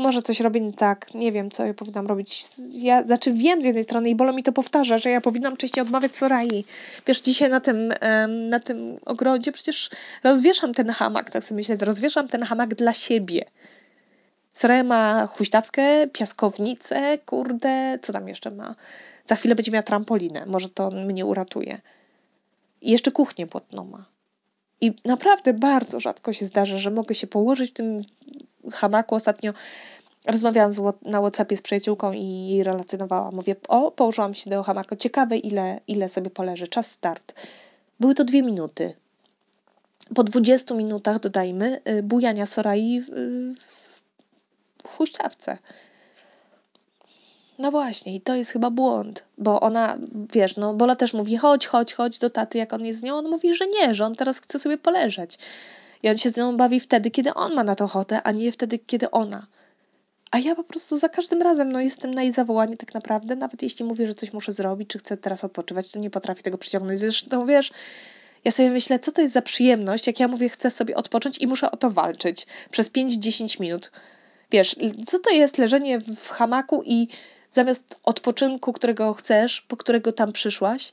może 0.00 0.22
coś 0.22 0.40
robię 0.40 0.60
nie 0.60 0.72
tak, 0.72 1.14
nie 1.14 1.32
wiem, 1.32 1.50
co 1.50 1.66
ja 1.66 1.74
powinnam 1.74 2.06
robić. 2.06 2.44
Ja, 2.70 3.02
znaczy 3.02 3.32
wiem 3.32 3.62
z 3.62 3.64
jednej 3.64 3.84
strony 3.84 4.10
i 4.10 4.14
bolo 4.14 4.32
mi 4.32 4.42
to 4.42 4.52
powtarza, 4.52 4.98
że 4.98 5.10
ja 5.10 5.20
powinnam 5.20 5.56
częściej 5.56 5.82
odmawiać 5.82 6.16
Sorai. 6.16 6.64
Wiesz, 7.06 7.20
dzisiaj 7.20 7.50
na 7.50 7.60
tym, 7.60 7.92
na 8.48 8.60
tym 8.60 8.98
ogrodzie 9.04 9.52
przecież 9.52 9.90
rozwieszam 10.24 10.74
ten 10.74 10.90
hamak, 10.90 11.30
tak 11.30 11.44
sobie 11.44 11.56
myślę, 11.56 11.76
rozwieszam 11.80 12.28
ten 12.28 12.42
hamak 12.42 12.74
dla 12.74 12.92
siebie. 12.92 13.44
Soraya 14.52 14.84
ma 14.84 15.26
huśtawkę, 15.26 16.06
piaskownicę, 16.06 17.18
kurde, 17.18 17.98
co 18.02 18.12
tam 18.12 18.28
jeszcze 18.28 18.50
ma? 18.50 18.74
Za 19.24 19.36
chwilę 19.36 19.54
będzie 19.54 19.72
miała 19.72 19.82
trampolinę, 19.82 20.46
może 20.46 20.68
to 20.68 20.90
mnie 20.90 21.26
uratuje. 21.26 21.80
I 22.82 22.90
jeszcze 22.90 23.10
kuchnię 23.10 23.46
płotną 23.46 23.84
ma. 23.84 24.04
I 24.80 24.92
naprawdę 25.04 25.54
bardzo 25.54 26.00
rzadko 26.00 26.32
się 26.32 26.46
zdarza, 26.46 26.78
że 26.78 26.90
mogę 26.90 27.14
się 27.14 27.26
położyć 27.26 27.70
w 27.70 27.74
tym 27.74 27.96
hamaku. 28.72 29.14
Ostatnio 29.14 29.52
rozmawiałam 30.26 30.72
na 31.02 31.20
WhatsAppie 31.20 31.56
z 31.56 31.62
przyjaciółką 31.62 32.12
i 32.12 32.48
jej 32.48 32.62
relacjonowałam. 32.62 33.34
Mówię, 33.34 33.56
o, 33.68 33.90
położyłam 33.90 34.34
się 34.34 34.50
do 34.50 34.62
hamaku. 34.62 34.96
Ciekawe, 34.96 35.36
ile, 35.36 35.80
ile 35.88 36.08
sobie 36.08 36.30
poleży. 36.30 36.68
Czas 36.68 36.90
start. 36.90 37.34
Były 38.00 38.14
to 38.14 38.24
dwie 38.24 38.42
minuty. 38.42 38.94
Po 40.14 40.24
20 40.24 40.74
minutach, 40.74 41.20
dodajmy, 41.20 41.80
y, 41.88 42.02
bujania 42.02 42.46
Sorai 42.46 43.00
w, 43.00 43.06
w 44.84 44.88
huśtawce. 44.88 45.58
No 47.58 47.70
właśnie, 47.70 48.14
i 48.14 48.20
to 48.20 48.34
jest 48.34 48.50
chyba 48.50 48.70
błąd, 48.70 49.24
bo 49.38 49.60
ona, 49.60 49.98
wiesz, 50.32 50.56
no 50.56 50.74
Bola 50.74 50.96
też 50.96 51.14
mówi, 51.14 51.36
chodź, 51.36 51.66
chodź, 51.66 51.94
chodź 51.94 52.18
do 52.18 52.30
taty, 52.30 52.58
jak 52.58 52.72
on 52.72 52.84
jest 52.84 53.00
z 53.00 53.02
nią, 53.02 53.16
on 53.16 53.28
mówi, 53.30 53.54
że 53.54 53.66
nie, 53.66 53.94
że 53.94 54.06
on 54.06 54.14
teraz 54.14 54.40
chce 54.40 54.58
sobie 54.58 54.78
poleżeć. 54.78 55.38
I 56.02 56.08
on 56.10 56.16
się 56.16 56.30
z 56.30 56.36
nią 56.36 56.56
bawi 56.56 56.80
wtedy, 56.80 57.10
kiedy 57.10 57.34
on 57.34 57.54
ma 57.54 57.64
na 57.64 57.74
to 57.74 57.84
ochotę, 57.84 58.22
a 58.22 58.32
nie 58.32 58.52
wtedy, 58.52 58.78
kiedy 58.78 59.10
ona. 59.10 59.46
A 60.30 60.38
ja 60.38 60.54
po 60.54 60.64
prostu 60.64 60.98
za 60.98 61.08
każdym 61.08 61.42
razem 61.42 61.72
no, 61.72 61.80
jestem 61.80 62.14
na 62.14 62.22
jej 62.22 62.32
zawołanie 62.32 62.76
tak 62.76 62.94
naprawdę, 62.94 63.36
nawet 63.36 63.62
jeśli 63.62 63.84
mówię, 63.84 64.06
że 64.06 64.14
coś 64.14 64.32
muszę 64.32 64.52
zrobić, 64.52 64.88
czy 64.88 64.98
chcę 64.98 65.16
teraz 65.16 65.44
odpoczywać, 65.44 65.92
to 65.92 65.98
nie 65.98 66.10
potrafię 66.10 66.42
tego 66.42 66.58
przyciągnąć. 66.58 66.98
Zresztą 66.98 67.46
wiesz, 67.46 67.70
ja 68.44 68.50
sobie 68.50 68.70
myślę, 68.70 68.98
co 68.98 69.12
to 69.12 69.20
jest 69.20 69.34
za 69.34 69.42
przyjemność, 69.42 70.06
jak 70.06 70.20
ja 70.20 70.28
mówię, 70.28 70.48
chcę 70.48 70.70
sobie 70.70 70.96
odpocząć 70.96 71.38
i 71.38 71.46
muszę 71.46 71.70
o 71.70 71.76
to 71.76 71.90
walczyć 71.90 72.46
przez 72.70 72.90
5-10 72.90 73.60
minut. 73.60 73.92
Wiesz, 74.50 74.76
co 75.06 75.18
to 75.18 75.30
jest 75.30 75.58
leżenie 75.58 76.00
w 76.00 76.28
hamaku 76.28 76.82
i 76.86 77.08
zamiast 77.50 78.00
odpoczynku, 78.04 78.72
którego 78.72 79.14
chcesz, 79.14 79.60
po 79.60 79.76
którego 79.76 80.12
tam 80.12 80.32
przyszłaś, 80.32 80.92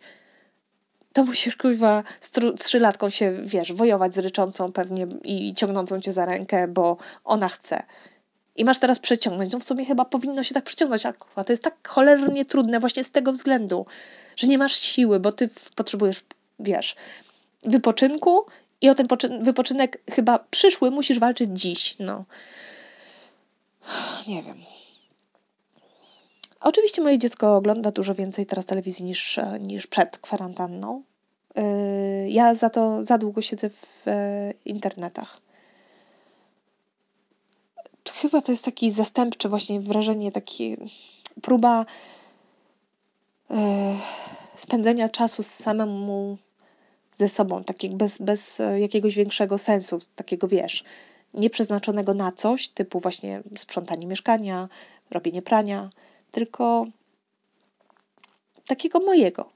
to 1.13 1.23
musisz 1.23 1.55
kuźwa 1.55 2.03
z 2.19 2.31
trzylatką 2.59 3.09
się, 3.09 3.33
wiesz, 3.43 3.73
wojować 3.73 4.13
z 4.13 4.17
ryczącą 4.17 4.71
pewnie 4.71 5.07
i 5.23 5.53
ciągnącą 5.53 6.01
cię 6.01 6.11
za 6.11 6.25
rękę, 6.25 6.67
bo 6.67 6.97
ona 7.23 7.49
chce. 7.49 7.83
I 8.57 8.65
masz 8.65 8.79
teraz 8.79 8.99
przeciągnąć. 8.99 9.53
No 9.53 9.59
w 9.59 9.63
sumie 9.63 9.85
chyba 9.85 10.05
powinno 10.05 10.43
się 10.43 10.53
tak 10.53 10.63
przeciągnąć, 10.63 11.05
a 11.35 11.43
to 11.43 11.53
jest 11.53 11.63
tak 11.63 11.87
cholernie 11.87 12.45
trudne 12.45 12.79
właśnie 12.79 13.03
z 13.03 13.11
tego 13.11 13.31
względu, 13.31 13.85
że 14.35 14.47
nie 14.47 14.57
masz 14.57 14.75
siły, 14.81 15.19
bo 15.19 15.31
ty 15.31 15.49
potrzebujesz, 15.75 16.23
wiesz, 16.59 16.95
wypoczynku 17.63 18.45
i 18.81 18.89
o 18.89 18.95
ten 18.95 19.07
wypoczynek 19.41 20.01
chyba 20.11 20.39
przyszły 20.39 20.91
musisz 20.91 21.19
walczyć 21.19 21.49
dziś, 21.53 21.95
no. 21.99 22.25
Nie 24.27 24.43
wiem. 24.43 24.57
Oczywiście 26.61 27.01
moje 27.01 27.17
dziecko 27.17 27.55
ogląda 27.55 27.91
dużo 27.91 28.15
więcej 28.15 28.45
teraz 28.45 28.65
telewizji 28.65 29.05
niż, 29.05 29.39
niż 29.59 29.87
przed 29.87 30.17
kwarantanną. 30.17 31.03
Y, 31.57 32.29
ja 32.29 32.55
za 32.55 32.69
to 32.69 33.03
za 33.03 33.17
długo 33.17 33.41
siedzę 33.41 33.69
w 33.69 34.07
e, 34.07 34.53
internetach. 34.65 35.41
Chyba 38.21 38.41
to 38.41 38.51
jest 38.51 38.65
taki 38.65 38.91
zastępczy 38.91 39.49
właśnie 39.49 39.79
wrażenie, 39.79 40.31
taki 40.31 40.77
próba 41.41 41.85
e, 43.51 43.95
spędzenia 44.57 45.09
czasu 45.09 45.43
samemu 45.43 46.37
ze 47.13 47.29
sobą, 47.29 47.63
tak 47.63 47.77
bez, 47.93 48.17
bez 48.17 48.61
jakiegoś 48.79 49.15
większego 49.15 49.57
sensu, 49.57 49.99
takiego 50.15 50.47
wiesz, 50.47 50.83
nieprzeznaczonego 51.33 52.13
na 52.13 52.31
coś, 52.31 52.67
typu 52.67 52.99
właśnie 52.99 53.43
sprzątanie 53.57 54.07
mieszkania, 54.07 54.69
robienie 55.11 55.41
prania, 55.41 55.89
tylko 56.31 56.85
takiego 58.67 58.99
mojego. 58.99 59.49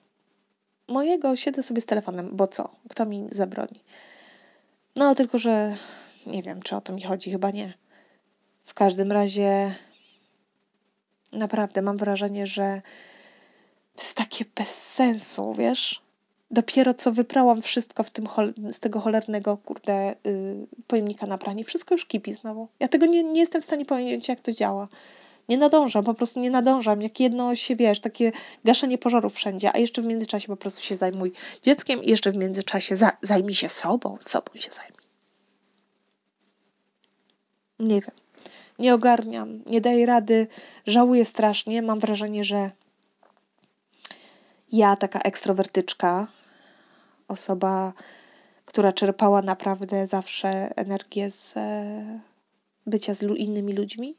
Mojego 0.87 1.35
siedzę 1.35 1.63
sobie 1.63 1.81
z 1.81 1.85
telefonem, 1.85 2.29
bo 2.33 2.47
co? 2.47 2.69
Kto 2.89 3.05
mi 3.05 3.27
zabroni? 3.31 3.83
No, 4.95 5.15
tylko 5.15 5.37
że 5.37 5.75
nie 6.27 6.43
wiem, 6.43 6.61
czy 6.61 6.75
o 6.75 6.81
to 6.81 6.93
mi 6.93 7.01
chodzi, 7.01 7.31
chyba 7.31 7.51
nie. 7.51 7.73
W 8.71 8.73
każdym 8.73 9.11
razie 9.11 9.75
naprawdę 11.31 11.81
mam 11.81 11.97
wrażenie, 11.97 12.47
że 12.47 12.81
to 13.95 14.01
jest 14.01 14.17
takie 14.17 14.45
bez 14.55 14.93
sensu, 14.93 15.53
wiesz? 15.57 16.01
Dopiero 16.51 16.93
co 16.93 17.11
wyprałam 17.11 17.61
wszystko 17.61 18.03
w 18.03 18.09
tym 18.09 18.27
z 18.71 18.79
tego 18.79 18.99
cholernego, 18.99 19.57
kurde, 19.57 20.15
yy, 20.23 20.67
pojemnika 20.87 21.25
na 21.25 21.37
pranie. 21.37 21.63
Wszystko 21.63 21.95
już 21.95 22.05
kipi 22.05 22.33
znowu. 22.33 22.67
Ja 22.79 22.87
tego 22.87 23.05
nie, 23.05 23.23
nie 23.23 23.39
jestem 23.39 23.61
w 23.61 23.65
stanie 23.65 23.85
powiedzieć, 23.85 24.27
jak 24.27 24.39
to 24.39 24.51
działa 24.51 24.87
nie 25.49 25.57
nadążam, 25.57 26.03
po 26.03 26.13
prostu 26.13 26.39
nie 26.39 26.49
nadążam. 26.49 27.01
Jak 27.01 27.19
jedno 27.19 27.55
się, 27.55 27.75
wiesz, 27.75 27.99
takie 27.99 28.31
gaszenie 28.65 28.97
pożarów 28.97 29.33
wszędzie, 29.33 29.75
a 29.75 29.77
jeszcze 29.77 30.01
w 30.01 30.05
międzyczasie 30.05 30.47
po 30.47 30.57
prostu 30.57 30.81
się 30.81 30.95
zajmuj 30.95 31.31
dzieckiem 31.61 32.03
i 32.03 32.09
jeszcze 32.09 32.31
w 32.31 32.37
międzyczasie 32.37 32.97
za, 32.97 33.11
zajmij 33.21 33.55
się 33.55 33.69
sobą, 33.69 34.17
sobą 34.25 34.51
się 34.55 34.71
zajmij. 34.71 35.01
Nie 37.79 38.01
wiem. 38.01 38.30
Nie 38.79 38.93
ogarniam, 38.93 39.63
nie 39.65 39.81
daję 39.81 40.05
rady, 40.05 40.47
żałuję 40.85 41.25
strasznie. 41.25 41.81
Mam 41.81 41.99
wrażenie, 41.99 42.43
że 42.43 42.71
ja, 44.71 44.95
taka 44.95 45.19
ekstrowertyczka, 45.19 46.27
osoba, 47.27 47.93
która 48.65 48.91
czerpała 48.91 49.41
naprawdę 49.41 50.07
zawsze 50.07 50.49
energię 50.75 51.31
z 51.31 51.57
e, 51.57 52.19
bycia 52.87 53.13
z 53.13 53.21
innymi 53.21 53.73
ludźmi, 53.73 54.15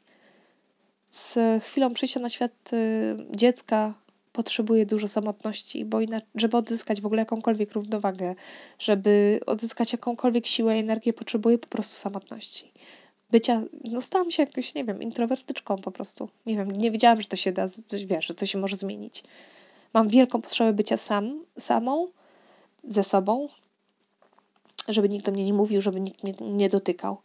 z 1.13 1.63
chwilą 1.63 1.93
przyjścia 1.93 2.19
na 2.19 2.29
świat 2.29 2.73
y, 2.73 3.15
dziecka 3.35 3.93
potrzebuje 4.31 4.85
dużo 4.85 5.07
samotności, 5.07 5.85
bo 5.85 6.01
inaczej, 6.01 6.29
żeby 6.35 6.57
odzyskać 6.57 7.01
w 7.01 7.05
ogóle 7.05 7.21
jakąkolwiek 7.21 7.71
równowagę, 7.71 8.35
żeby 8.79 9.39
odzyskać 9.45 9.91
jakąkolwiek 9.91 10.47
siłę 10.47 10.77
i 10.77 10.79
energię, 10.79 11.13
potrzebuje 11.13 11.57
po 11.57 11.67
prostu 11.67 11.95
samotności. 11.95 12.71
Bycia, 13.33 13.61
no 13.83 14.01
stałam 14.01 14.31
się 14.31 14.43
jakąś, 14.43 14.75
nie 14.75 14.85
wiem, 14.85 15.01
introwertyczką 15.01 15.77
po 15.77 15.91
prostu. 15.91 16.29
Nie 16.45 16.55
wiem, 16.55 16.71
nie 16.71 16.91
wiedziałam, 16.91 17.21
że 17.21 17.27
to 17.27 17.35
się 17.35 17.51
da, 17.51 17.67
wiesz, 18.05 18.25
że 18.25 18.35
to 18.35 18.45
się 18.45 18.57
może 18.57 18.77
zmienić. 18.77 19.23
Mam 19.93 20.09
wielką 20.09 20.41
potrzebę 20.41 20.73
bycia 20.73 20.97
sam, 20.97 21.45
samą, 21.59 22.07
ze 22.83 23.03
sobą, 23.03 23.49
żeby 24.87 25.09
nikt 25.09 25.25
do 25.25 25.31
mnie 25.31 25.45
nie 25.45 25.53
mówił, 25.53 25.81
żeby 25.81 25.99
nikt 25.99 26.23
mnie 26.23 26.33
nie 26.41 26.69
dotykał. 26.69 27.17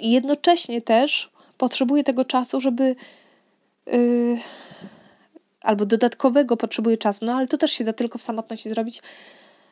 I 0.00 0.12
jednocześnie 0.12 0.82
też 0.82 1.30
potrzebuję 1.58 2.04
tego 2.04 2.24
czasu, 2.24 2.60
żeby. 2.60 2.96
Yy, 3.86 4.38
albo 5.62 5.86
dodatkowego 5.86 6.56
potrzebuję 6.56 6.96
czasu, 6.96 7.24
no 7.24 7.34
ale 7.34 7.46
to 7.46 7.58
też 7.58 7.72
się 7.72 7.84
da 7.84 7.92
tylko 7.92 8.18
w 8.18 8.22
samotności 8.22 8.68
zrobić, 8.68 9.02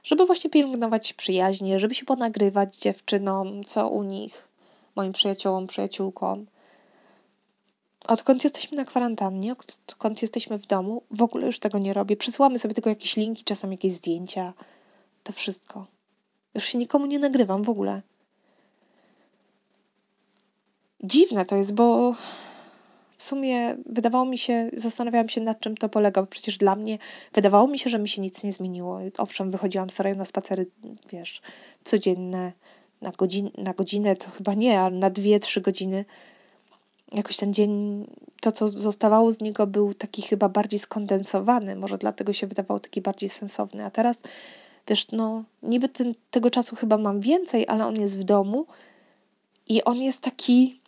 żeby 0.04 0.26
właśnie 0.26 0.50
pielęgnować 0.50 1.12
przyjaźnie, 1.12 1.78
żeby 1.78 1.94
się 1.94 2.04
ponagrywać 2.04 2.76
dziewczynom, 2.76 3.64
co 3.64 3.88
u 3.88 4.02
nich, 4.02 4.48
moim 4.96 5.12
przyjaciołom, 5.12 5.66
przyjaciółkom. 5.66 6.46
Odkąd 8.06 8.44
jesteśmy 8.44 8.76
na 8.76 8.84
kwarantannie, 8.84 9.52
odkąd 9.86 10.22
jesteśmy 10.22 10.58
w 10.58 10.66
domu, 10.66 11.02
w 11.10 11.22
ogóle 11.22 11.46
już 11.46 11.58
tego 11.58 11.78
nie 11.78 11.92
robię. 11.92 12.16
Przysyłamy 12.16 12.58
sobie 12.58 12.74
tylko 12.74 12.90
jakieś 12.90 13.16
linki, 13.16 13.44
czasem 13.44 13.72
jakieś 13.72 13.92
zdjęcia. 13.92 14.52
To 15.24 15.32
wszystko. 15.32 15.86
Już 16.54 16.64
się 16.64 16.78
nikomu 16.78 17.06
nie 17.06 17.18
nagrywam 17.18 17.62
w 17.62 17.68
ogóle. 17.68 18.02
Dziwne 21.04 21.44
to 21.44 21.56
jest, 21.56 21.74
bo 21.74 22.12
w 23.16 23.22
sumie 23.22 23.76
wydawało 23.86 24.24
mi 24.24 24.38
się, 24.38 24.70
zastanawiałam 24.76 25.28
się 25.28 25.40
nad 25.40 25.60
czym 25.60 25.76
to 25.76 25.88
polega, 25.88 26.20
bo 26.20 26.26
przecież 26.26 26.58
dla 26.58 26.76
mnie 26.76 26.98
wydawało 27.32 27.68
mi 27.68 27.78
się, 27.78 27.90
że 27.90 27.98
mi 27.98 28.08
się 28.08 28.22
nic 28.22 28.44
nie 28.44 28.52
zmieniło. 28.52 29.00
Owszem, 29.18 29.50
wychodziłam 29.50 29.90
z 29.90 29.98
na 30.16 30.24
spacery, 30.24 30.66
wiesz, 31.10 31.42
codzienne, 31.84 32.52
na, 33.06 33.12
godzin, 33.12 33.50
na 33.58 33.72
godzinę 33.74 34.16
to 34.16 34.30
chyba 34.30 34.54
nie, 34.54 34.80
ale 34.80 34.96
na 34.96 35.10
dwie, 35.10 35.40
trzy 35.40 35.60
godziny. 35.60 36.04
Jakoś 37.12 37.36
ten 37.36 37.52
dzień, 37.54 38.04
to 38.40 38.52
co 38.52 38.68
zostawało 38.68 39.32
z 39.32 39.40
niego 39.40 39.66
był 39.66 39.94
taki 39.94 40.22
chyba 40.22 40.48
bardziej 40.48 40.78
skondensowany, 40.78 41.76
może 41.76 41.98
dlatego 41.98 42.32
się 42.32 42.46
wydawał 42.46 42.80
taki 42.80 43.00
bardziej 43.00 43.28
sensowny. 43.28 43.84
A 43.84 43.90
teraz, 43.90 44.22
wiesz, 44.88 45.10
no 45.12 45.44
niby 45.62 45.88
ten, 45.88 46.14
tego 46.30 46.50
czasu 46.50 46.76
chyba 46.76 46.98
mam 46.98 47.20
więcej, 47.20 47.68
ale 47.68 47.86
on 47.86 48.00
jest 48.00 48.18
w 48.18 48.24
domu 48.24 48.66
i 49.68 49.84
on 49.84 49.96
jest 49.96 50.22
taki 50.22 50.80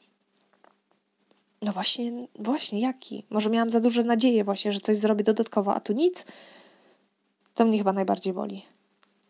no 1.62 1.72
właśnie, 1.72 2.12
właśnie, 2.38 2.80
jaki? 2.80 3.24
Może 3.30 3.50
miałam 3.50 3.70
za 3.70 3.80
duże 3.80 4.04
nadzieje 4.04 4.44
właśnie, 4.44 4.72
że 4.72 4.80
coś 4.80 4.98
zrobię 4.98 5.24
dodatkowo, 5.24 5.74
a 5.74 5.80
tu 5.80 5.92
nic. 5.92 6.26
To 7.54 7.64
mnie 7.64 7.78
chyba 7.78 7.92
najbardziej 7.92 8.32
boli. 8.32 8.64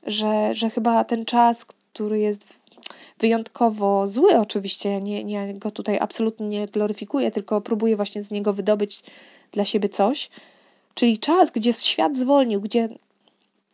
Że, 0.07 0.55
że 0.55 0.71
chyba 0.71 1.05
ten 1.05 1.25
czas, 1.25 1.65
który 1.65 2.19
jest 2.19 2.58
wyjątkowo 3.19 4.07
zły 4.07 4.39
oczywiście, 4.39 4.91
ja 4.91 4.99
nie, 4.99 5.25
nie 5.25 5.55
go 5.55 5.71
tutaj 5.71 5.99
absolutnie 6.01 6.49
nie 6.49 6.67
gloryfikuję, 6.67 7.31
tylko 7.31 7.61
próbuję 7.61 7.97
właśnie 7.97 8.23
z 8.23 8.31
niego 8.31 8.53
wydobyć 8.53 9.03
dla 9.53 9.65
siebie 9.65 9.89
coś. 9.89 10.31
Czyli 10.95 11.19
czas, 11.19 11.51
gdzie 11.51 11.73
świat 11.73 12.17
zwolnił, 12.17 12.61
gdzie 12.61 12.89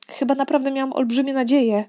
chyba 0.08 0.34
naprawdę 0.34 0.70
miałam 0.70 0.92
olbrzymie 0.92 1.32
nadzieje, 1.32 1.84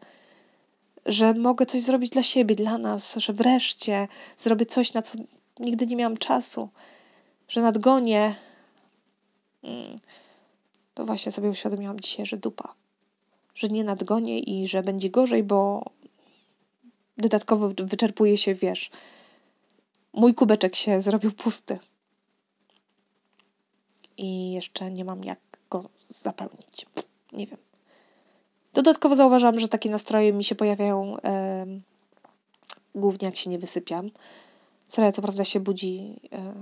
że 1.06 1.34
mogę 1.34 1.66
coś 1.66 1.82
zrobić 1.82 2.10
dla 2.10 2.24
siebie, 2.24 2.56
dla 2.56 2.78
nas, 2.78 3.16
że 3.16 3.34
wreszcie 3.34 4.08
zrobię 4.38 4.66
coś, 4.66 4.94
na 4.94 5.02
co 5.02 5.18
nigdy 5.60 5.86
nie 5.88 5.96
miałam 5.96 6.18
czasu, 6.18 6.70
że 7.48 7.62
nadgonię. 7.62 8.36
Mm, 9.64 10.00
to 10.94 11.06
właśnie 11.06 11.32
sobie 11.32 11.50
uświadomiłam 11.50 12.00
dzisiaj, 12.00 12.26
że 12.26 12.38
dupa. 12.38 12.74
Że 13.56 13.68
nie 13.68 13.84
nadgonię 13.84 14.40
i 14.40 14.68
że 14.68 14.84
będzie 14.84 15.10
gorzej, 15.10 15.44
bo 15.44 15.86
dodatkowo 17.18 17.70
wyczerpuje 17.78 18.38
się, 18.38 18.56
wiesz, 18.56 18.92
mój 20.14 20.34
kubeczek 20.34 20.76
się 20.76 21.02
zrobił 21.02 21.32
pusty. 21.32 21.80
I 24.18 24.52
jeszcze 24.52 24.92
nie 24.92 25.06
mam 25.06 25.24
jak 25.24 25.40
go 25.70 25.90
zapełnić. 26.10 26.86
Nie 27.32 27.48
wiem. 27.48 27.58
Dodatkowo 28.74 29.16
zauważam, 29.16 29.60
że 29.60 29.68
takie 29.68 29.90
nastroje 29.90 30.34
mi 30.34 30.44
się 30.44 30.56
pojawiają 30.56 31.18
e, 31.24 31.66
głównie 32.96 33.26
jak 33.26 33.36
się 33.36 33.50
nie 33.50 33.60
wysypiam. 33.60 34.12
Soraya 34.88 35.12
co 35.12 35.22
prawda 35.22 35.44
się 35.44 35.60
budzi 35.60 36.20
e, 36.32 36.54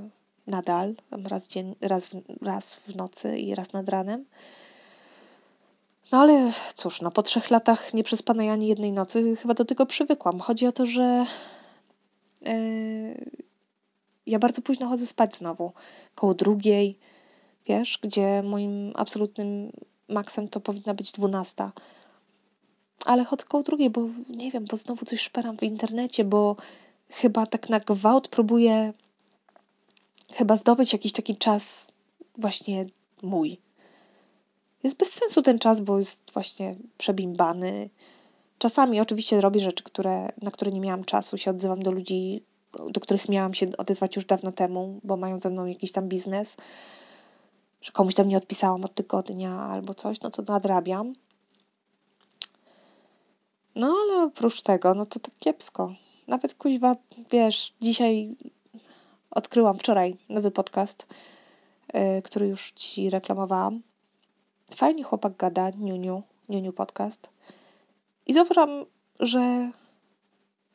nadal, 0.48 0.96
raz, 1.12 1.48
dzień, 1.48 1.76
raz, 1.82 2.08
w, 2.08 2.22
raz 2.42 2.76
w 2.76 2.96
nocy 2.96 3.38
i 3.38 3.56
raz 3.56 3.74
nad 3.74 3.90
ranem. 3.90 4.26
No 6.14 6.20
ale 6.20 6.52
cóż, 6.76 7.02
no 7.02 7.12
po 7.12 7.24
trzech 7.24 7.52
latach 7.52 7.94
nieprzespanej 7.94 8.50
ani 8.50 8.68
jednej 8.68 8.92
nocy 8.92 9.36
chyba 9.36 9.54
do 9.54 9.66
tego 9.66 9.86
przywykłam. 9.86 10.40
Chodzi 10.40 10.68
o 10.68 10.72
to, 10.72 10.86
że 10.86 11.26
e, 12.46 12.56
ja 14.26 14.40
bardzo 14.40 14.62
późno 14.62 14.88
chodzę 14.88 15.06
spać 15.06 15.36
znowu, 15.36 15.72
koło 16.16 16.34
drugiej, 16.34 17.00
wiesz, 17.66 18.00
gdzie 18.02 18.44
moim 18.44 18.94
absolutnym 18.96 19.72
maksem 20.08 20.48
to 20.48 20.60
powinna 20.60 20.94
być 20.94 21.12
dwunasta. 21.12 21.72
Ale 23.06 23.26
chodzę 23.26 23.46
koło 23.46 23.64
drugiej, 23.64 23.90
bo 23.90 24.02
nie 24.30 24.52
wiem, 24.52 24.66
bo 24.66 24.78
znowu 24.78 25.06
coś 25.06 25.22
szperam 25.22 25.58
w 25.58 25.64
internecie, 25.64 26.24
bo 26.24 26.56
chyba 27.10 27.46
tak 27.46 27.70
na 27.70 27.80
gwałt 27.80 28.28
próbuję 28.28 28.94
chyba 30.34 30.56
zdobyć 30.56 30.94
jakiś 30.94 31.12
taki 31.12 31.38
czas 31.38 31.92
właśnie 32.38 32.86
mój. 33.22 33.58
Jest 34.84 34.98
bez 34.98 35.14
sensu 35.14 35.42
ten 35.42 35.60
czas, 35.60 35.82
bo 35.82 36.00
jest 36.00 36.32
właśnie 36.34 36.76
przebimbany. 36.98 37.90
Czasami 38.58 39.02
oczywiście 39.02 39.42
robię 39.42 39.60
rzeczy, 39.60 39.84
które, 39.84 40.30
na 40.42 40.52
które 40.52 40.72
nie 40.72 40.80
miałam 40.80 41.04
czasu, 41.04 41.38
się 41.38 41.52
odzywam 41.52 41.84
do 41.84 41.92
ludzi, 41.92 42.44
do 42.90 43.02
których 43.02 43.30
miałam 43.30 43.54
się 43.54 43.68
odezwać 43.78 44.16
już 44.16 44.26
dawno 44.26 44.52
temu, 44.52 45.00
bo 45.04 45.18
mają 45.18 45.40
ze 45.40 45.50
mną 45.50 45.66
jakiś 45.66 45.92
tam 45.92 46.10
biznes, 46.10 46.58
że 47.82 47.92
komuś 47.92 48.16
tam 48.16 48.28
nie 48.28 48.38
odpisałam 48.38 48.86
od 48.86 48.96
tygodnia 48.96 49.60
albo 49.60 49.94
coś, 49.94 50.22
no 50.22 50.30
to 50.30 50.42
nadrabiam. 50.42 51.14
No 53.76 53.96
ale 54.04 54.24
oprócz 54.24 54.62
tego, 54.62 54.94
no 54.94 55.06
to 55.06 55.20
tak 55.20 55.34
kiepsko. 55.40 55.94
Nawet 56.28 56.54
kuźwa, 56.54 56.96
wiesz, 57.32 57.74
dzisiaj 57.82 58.36
odkryłam 59.32 59.80
wczoraj 59.80 60.18
nowy 60.30 60.52
podcast, 60.52 61.08
yy, 61.94 62.22
który 62.22 62.48
już 62.48 62.72
ci 62.72 63.10
reklamowałam. 63.10 63.82
Fajnie 64.76 65.04
chłopak 65.04 65.38
gada, 65.38 65.70
Niuniu, 65.70 66.24
Niuniu 66.50 66.74
podcast. 66.74 67.30
I 68.26 68.34
zauważam, 68.34 68.86
że 69.20 69.72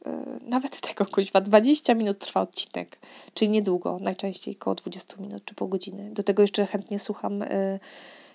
yy, 0.06 0.12
nawet 0.42 0.80
tego 0.88 1.06
kuźwa, 1.06 1.40
20 1.40 1.94
minut 1.94 2.18
trwa 2.18 2.40
odcinek, 2.40 2.98
czyli 3.34 3.50
niedługo, 3.50 3.98
najczęściej 4.00 4.56
około 4.56 4.74
20 4.74 5.16
minut 5.18 5.44
czy 5.44 5.54
pół 5.54 5.68
godziny. 5.68 6.10
Do 6.12 6.22
tego 6.22 6.42
jeszcze 6.42 6.66
chętnie 6.66 6.98
słucham, 6.98 7.40
yy, 7.40 7.80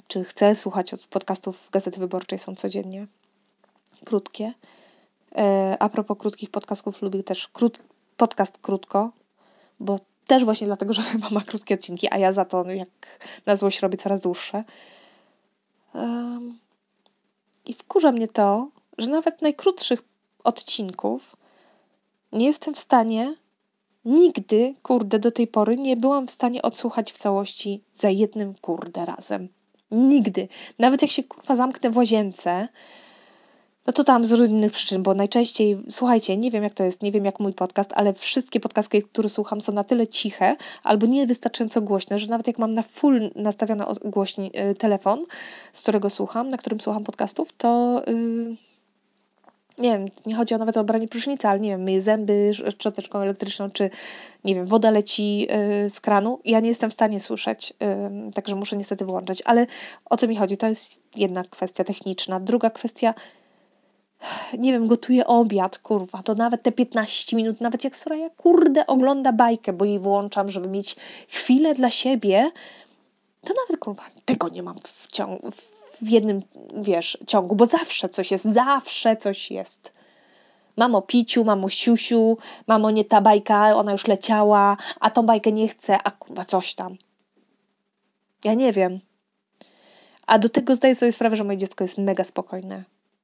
czy 0.08 0.24
chcę 0.24 0.56
słuchać 0.56 0.94
od 0.94 1.08
podcastów 1.08 1.70
Gazety 1.72 2.00
Wyborczej, 2.00 2.39
są 2.39 2.56
codziennie 2.56 3.08
krótkie. 4.06 4.54
E, 5.36 5.78
a 5.80 5.89
propos 5.89 6.18
krótkich 6.18 6.50
podcastów, 6.50 7.02
lubię 7.02 7.24
też 7.24 7.48
krót, 7.48 7.80
podcast 8.18 8.58
krótko, 8.58 9.12
bo 9.80 10.00
też 10.28 10.46
właśnie 10.46 10.68
dlatego, 10.68 10.94
że 10.94 11.02
chyba 11.12 11.30
ma 11.30 11.42
krótkie 11.42 11.76
odcinki, 11.76 12.08
a 12.12 12.18
ja 12.18 12.34
za 12.34 12.46
to 12.46 12.72
jak 12.72 12.89
na 13.46 13.56
złość 13.56 13.80
robię 13.80 13.98
coraz 13.98 14.22
dłuższe. 14.22 14.63
I 17.66 17.74
wkurza 17.74 18.12
mnie 18.12 18.28
to, 18.28 18.70
że 18.98 19.08
nawet 19.08 19.42
najkrótszych 19.42 20.04
odcinków 20.44 21.36
nie 22.32 22.46
jestem 22.46 22.74
w 22.74 22.80
stanie, 22.80 23.36
nigdy, 24.06 24.76
kurde, 24.84 25.20
do 25.20 25.32
tej 25.32 25.48
pory 25.48 25.78
nie 25.78 25.98
byłam 25.98 26.28
w 26.28 26.32
stanie 26.32 26.62
odsłuchać 26.62 27.12
w 27.12 27.18
całości 27.18 27.82
za 27.94 28.10
jednym, 28.10 28.54
kurde, 28.62 29.06
razem. 29.06 29.50
Nigdy. 29.92 30.48
Nawet 30.80 31.02
jak 31.02 31.12
się 31.12 31.24
kurwa 31.24 31.56
zamknę 31.56 31.90
w 31.90 31.98
łazience, 31.98 32.68
no 33.88 33.93
to 33.93 34.04
tam 34.04 34.26
z 34.26 34.32
różnych 34.32 34.72
przyczyn, 34.72 35.04
bo 35.04 35.13
najczęściej, 35.13 35.78
słuchajcie, 35.89 36.38
nie 36.38 36.52
wiem 36.52 36.63
jak 36.63 36.74
to 36.74 36.84
jest, 36.84 37.02
nie 37.02 37.12
wiem 37.12 37.26
jak 37.26 37.39
mój 37.39 37.54
podcast, 37.54 37.91
ale 37.96 38.13
wszystkie 38.13 38.60
podcasty, 38.60 39.02
które 39.02 39.30
słucham 39.30 39.62
są 39.62 39.74
na 39.74 39.84
tyle 39.84 40.08
ciche 40.08 40.56
albo 40.84 41.06
niewystarczająco 41.06 41.82
głośne, 41.82 42.19
że 42.19 42.28
nawet 42.28 42.48
jak 42.48 42.60
mam 42.60 42.74
na 42.74 42.84
full 42.84 43.32
nastawiony 43.36 43.84
głośni 44.06 44.52
y, 44.72 44.76
telefon, 44.76 45.26
z 45.74 45.82
którego 45.82 46.10
słucham, 46.10 46.50
na 46.50 46.58
którym 46.58 46.80
słucham 46.80 47.04
podcastów, 47.04 47.54
to 47.58 48.02
yy, 48.08 48.56
nie 49.78 49.91
wiem, 49.91 50.06
nie 50.26 50.36
chodzi 50.36 50.56
o 50.56 50.58
nawet 50.58 50.78
o 50.78 50.84
branie 50.84 51.08
prysznica, 51.08 51.50
ale 51.50 51.60
nie 51.60 51.69
wiem, 51.69 51.84
myję 51.84 52.02
zęby 52.02 52.52
szczoteczką 52.69 53.19
elektryczną, 53.19 53.72
czy 53.72 53.89
nie 54.43 54.56
wiem, 54.56 54.65
woda 54.65 54.91
leci 54.91 55.48
y, 55.86 55.89
z 55.89 56.00
kranu. 56.00 56.39
Ja 56.46 56.60
nie 56.60 56.67
jestem 56.67 56.89
w 56.89 56.93
stanie 56.93 57.19
słyszeć, 57.19 57.74
także 58.34 58.56
muszę 58.56 58.78
niestety 58.78 59.06
wyłączać. 59.06 59.41
Ale 59.46 59.67
o 60.06 60.17
co 60.17 60.28
mi 60.28 60.36
chodzi? 60.36 60.58
To 60.58 60.67
jest 60.67 61.02
jedna 61.15 61.43
kwestia 61.43 61.84
techniczna. 61.84 62.39
Druga 62.39 62.69
kwestia, 62.69 63.13
nie 64.58 64.72
wiem, 64.72 64.88
gotuję 64.88 65.28
obiad, 65.28 65.78
kurwa, 65.78 66.24
to 66.24 66.36
nawet 66.36 66.64
te 66.64 66.72
15 66.72 67.36
minut, 67.36 67.62
nawet 67.62 67.84
jak 67.84 67.96
Soraya, 67.96 68.30
kurde, 68.38 68.88
ogląda 68.88 69.34
bajkę, 69.34 69.74
bo 69.74 69.86
jej 69.86 70.00
włączam, 70.00 70.52
żeby 70.52 70.70
mieć 70.70 70.96
chwilę 71.28 71.74
dla 71.74 71.90
siebie, 71.90 72.52
to 73.42 73.54
nawet, 73.64 73.82
kurwa, 73.82 74.04
tego 74.26 74.50
nie 74.50 74.64
mam 74.64 74.80
w, 74.84 75.08
ciągu, 75.12 75.52
w 76.02 76.10
jednym, 76.10 76.42
wiesz, 76.74 77.18
ciągu, 77.28 77.56
bo 77.56 77.66
zawsze 77.66 78.10
coś 78.10 78.32
jest, 78.32 78.46
zawsze 78.46 79.18
coś 79.18 79.52
jest. 79.52 79.94
Mam 80.78 80.96
o 80.96 81.02
piciu, 81.02 81.44
mam 81.44 81.66
o 81.66 81.70
siusiu, 81.70 82.38
mam 82.68 82.86
o 82.86 82.92
nie 82.92 83.06
ta 83.06 83.22
bajka, 83.22 83.76
ona 83.76 83.92
już 83.92 84.08
leciała, 84.08 84.78
a 85.00 85.10
tą 85.10 85.24
bajkę 85.24 85.52
nie 85.52 85.68
chcę, 85.68 85.98
a 86.04 86.12
kurwa 86.12 86.46
coś 86.46 86.74
tam. 86.74 86.98
Ja 88.44 88.54
nie 88.54 88.74
wiem. 88.74 89.00
A 90.28 90.40
do 90.40 90.50
tego 90.50 90.76
zdaję 90.76 90.96
sobie 90.96 91.12
sprawę, 91.12 91.36
że 91.36 91.44
moje 91.44 91.58
dziecko 91.58 91.84
jest 91.84 91.98
mega 91.98 92.24
spokojne 92.24 92.84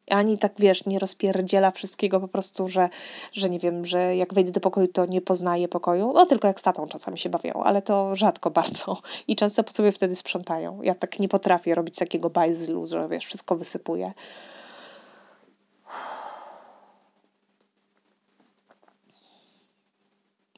ani 0.10 0.38
tak 0.38 0.54
wiesz, 0.60 0.86
nie 0.86 1.00
rozpierdziela 1.00 1.72
wszystkiego 1.72 2.20
po 2.20 2.28
prostu, 2.28 2.68
że, 2.68 2.90
że 3.34 3.50
nie 3.50 3.60
wiem, 3.60 3.86
że 3.86 4.16
jak 4.16 4.34
wejdę 4.34 4.52
do 4.52 4.60
pokoju, 4.60 4.88
to 4.88 5.06
nie 5.06 5.22
poznaję 5.22 5.68
pokoju. 5.68 6.14
No 6.14 6.26
tylko 6.26 6.48
jak 6.48 6.60
z 6.60 6.64
tatą 6.64 6.88
czasami 6.88 7.18
się 7.18 7.30
bawią, 7.30 7.54
ale 7.54 7.82
to 7.82 8.16
rzadko 8.16 8.52
bardzo. 8.52 8.98
I 9.28 9.36
często 9.36 9.64
po 9.64 9.72
sobie 9.72 9.92
wtedy 9.92 10.16
sprzątają. 10.16 10.82
Ja 10.82 10.96
tak 10.96 11.20
nie 11.20 11.28
potrafię 11.28 11.76
robić 11.76 11.96
takiego 11.96 12.30
bajzlu, 12.30 12.88
że 12.88 13.08
wiesz, 13.08 13.26
wszystko 13.26 13.56
wysypuję. 13.56 14.14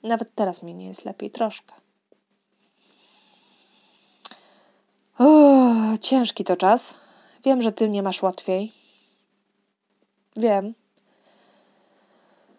Nawet 0.04 0.36
teraz 0.36 0.64
mi 0.64 0.74
nie 0.76 0.88
jest 0.88 1.06
lepiej, 1.06 1.32
troszkę. 1.32 1.74
Ciężki 6.02 6.44
to 6.44 6.58
czas. 6.58 6.96
Wiem, 7.46 7.62
że 7.62 7.72
ty 7.72 7.90
nie 7.90 8.04
masz 8.04 8.24
łatwiej. 8.24 8.81
Wiem. 10.36 10.74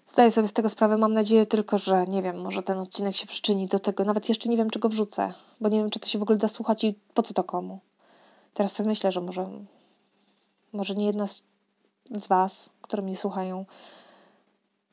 Zdaję 0.07 0.31
sobie 0.31 0.49
z 0.49 0.53
tego 0.53 0.69
sprawę. 0.69 0.97
Mam 0.97 1.13
nadzieję 1.13 1.47
tylko, 1.47 1.79
że 1.79 2.07
nie 2.07 2.23
wiem, 2.23 2.41
może 2.41 2.63
ten 2.63 2.79
odcinek 2.79 3.17
się 3.17 3.27
przyczyni 3.27 3.67
do 3.67 3.79
tego. 3.79 4.05
Nawet 4.05 4.29
jeszcze 4.29 4.49
nie 4.49 4.57
wiem, 4.57 4.71
czego 4.71 4.89
wrzucę, 4.89 5.35
bo 5.61 5.69
nie 5.69 5.79
wiem, 5.79 5.91
czy 5.91 6.01
to 6.01 6.09
się 6.09 6.19
w 6.19 6.23
ogóle 6.23 6.39
da 6.39 6.49
słuchać 6.49 6.85
i 6.85 6.95
po 7.15 7.23
co 7.23 7.35
to 7.35 7.45
komu. 7.45 7.81
Teraz 8.55 8.73
sobie 8.73 8.89
myślę, 8.89 9.13
że 9.13 9.21
może, 9.21 9.51
może 10.73 10.95
nie 10.95 11.07
jedna 11.07 11.27
z, 11.27 11.45
z 12.11 12.27
Was, 12.27 12.71
które 12.83 13.03
mnie 13.03 13.17
słuchają, 13.17 13.65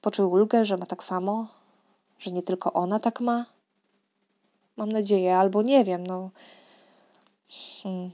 poczuje 0.01 0.27
ulgę, 0.27 0.65
że 0.65 0.77
ma 0.77 0.85
tak 0.85 1.03
samo, 1.03 1.47
że 2.19 2.31
nie 2.31 2.43
tylko 2.43 2.73
ona 2.73 2.99
tak 2.99 3.19
ma. 3.19 3.45
Mam 4.77 4.91
nadzieję, 4.91 5.37
albo 5.37 5.61
nie 5.61 5.83
wiem, 5.83 6.07
no. 6.07 6.29
Hmm. 7.83 8.11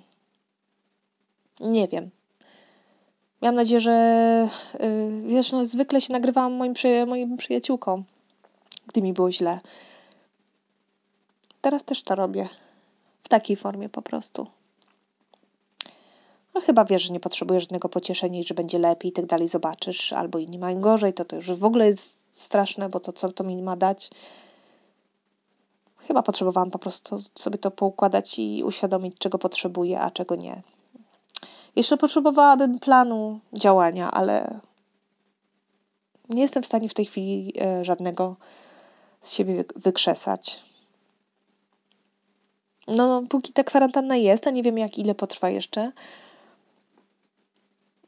Nie 1.60 1.88
wiem. 1.88 2.10
Miałam 3.42 3.56
nadzieję, 3.56 3.80
że 3.80 4.50
yy, 4.80 5.22
wiesz, 5.28 5.52
no, 5.52 5.66
zwykle 5.66 6.02
się 6.02 6.14
nagrywałam 6.14 6.54
moim, 6.54 6.74
przy, 6.74 7.06
moim 7.06 7.38
przyjaciółkom, 7.38 8.04
gdy 8.88 9.02
mi 9.02 9.14
było 9.14 9.32
źle. 9.32 9.60
Teraz 11.62 11.84
też 11.84 12.04
to 12.04 12.16
robię. 12.16 12.50
W 13.24 13.30
takiej 13.30 13.56
formie 13.56 13.90
po 13.90 14.02
prostu. 14.02 14.48
No 16.54 16.62
chyba 16.62 16.86
wiesz, 16.86 17.04
że 17.04 17.14
nie 17.14 17.20
potrzebujesz 17.20 17.64
żadnego 17.64 17.90
pocieszenia 17.90 18.40
i 18.40 18.44
że 18.44 18.54
będzie 18.54 18.80
lepiej 18.80 19.10
i 19.12 19.14
tak 19.14 19.26
dalej, 19.26 19.48
zobaczysz. 19.48 20.14
Albo 20.14 20.40
inni 20.40 20.60
mają 20.60 20.82
gorzej, 20.82 21.14
to 21.14 21.26
to 21.26 21.36
już 21.36 21.52
w 21.52 21.66
ogóle 21.66 21.88
jest 21.88 22.20
straszne, 22.32 22.90
bo 22.90 23.00
to 23.00 23.14
co 23.14 23.32
to 23.32 23.44
mi 23.44 23.62
ma 23.62 23.76
dać. 23.76 24.10
Chyba 25.98 26.24
potrzebowałam 26.24 26.72
po 26.72 26.80
prostu 26.80 27.24
sobie 27.36 27.58
to 27.58 27.72
poukładać 27.72 28.40
i 28.40 28.64
uświadomić, 28.64 29.18
czego 29.18 29.38
potrzebuję, 29.38 30.02
a 30.02 30.12
czego 30.12 30.36
nie. 30.36 30.62
Jeszcze 31.76 31.98
potrzebowałabym 31.98 32.80
planu 32.80 33.40
działania, 33.54 34.12
ale 34.12 34.60
nie 36.30 36.42
jestem 36.42 36.64
w 36.64 36.66
stanie 36.66 36.90
w 36.90 36.94
tej 36.94 37.06
chwili 37.06 37.54
e, 37.62 37.86
żadnego 37.86 38.36
z 39.22 39.34
siebie 39.34 39.64
wykrzesać. 39.76 40.64
No, 42.88 43.24
póki 43.30 43.54
ta 43.54 43.64
kwarantanna 43.64 44.16
jest, 44.16 44.48
a 44.48 44.52
nie 44.52 44.64
wiem 44.64 44.78
jak 44.78 44.98
ile 44.98 45.16
potrwa 45.16 45.50
jeszcze, 45.50 45.92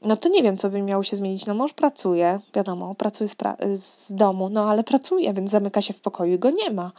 no 0.02 0.16
to 0.16 0.30
nie 0.30 0.44
wiem, 0.44 0.58
co 0.58 0.70
by 0.70 0.82
miało 0.82 1.04
się 1.04 1.18
zmienić. 1.18 1.46
No 1.46 1.54
mąż 1.54 1.74
pracuje, 1.74 2.40
wiadomo, 2.54 2.96
pracuje 2.96 3.28
z, 3.28 3.36
pra- 3.36 3.76
z 3.76 4.14
domu, 4.14 4.50
no 4.50 4.70
ale 4.70 4.84
pracuje, 4.84 5.34
więc 5.34 5.52
zamyka 5.52 5.82
się 5.82 5.94
w 5.94 6.02
pokoju 6.02 6.34
i 6.34 6.40
go 6.40 6.50
nie 6.50 6.72
ma. 6.72 6.92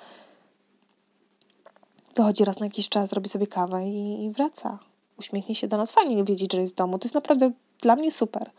Wychodzi 2.16 2.44
raz 2.44 2.60
na 2.60 2.66
jakiś 2.66 2.88
czas, 2.88 3.12
robi 3.12 3.28
sobie 3.28 3.46
kawę 3.46 3.88
i, 3.88 4.24
i 4.24 4.30
wraca 4.30 4.78
uśmiechnie 5.18 5.54
się 5.54 5.68
do 5.68 5.76
nas. 5.76 5.92
Fajnie 5.92 6.24
wiedzieć, 6.24 6.52
że 6.52 6.60
jest 6.60 6.74
w 6.74 6.76
domu. 6.76 6.98
To 6.98 7.04
jest 7.04 7.14
naprawdę 7.14 7.50
dla 7.80 7.96
mnie 7.96 8.12
super. 8.12 8.50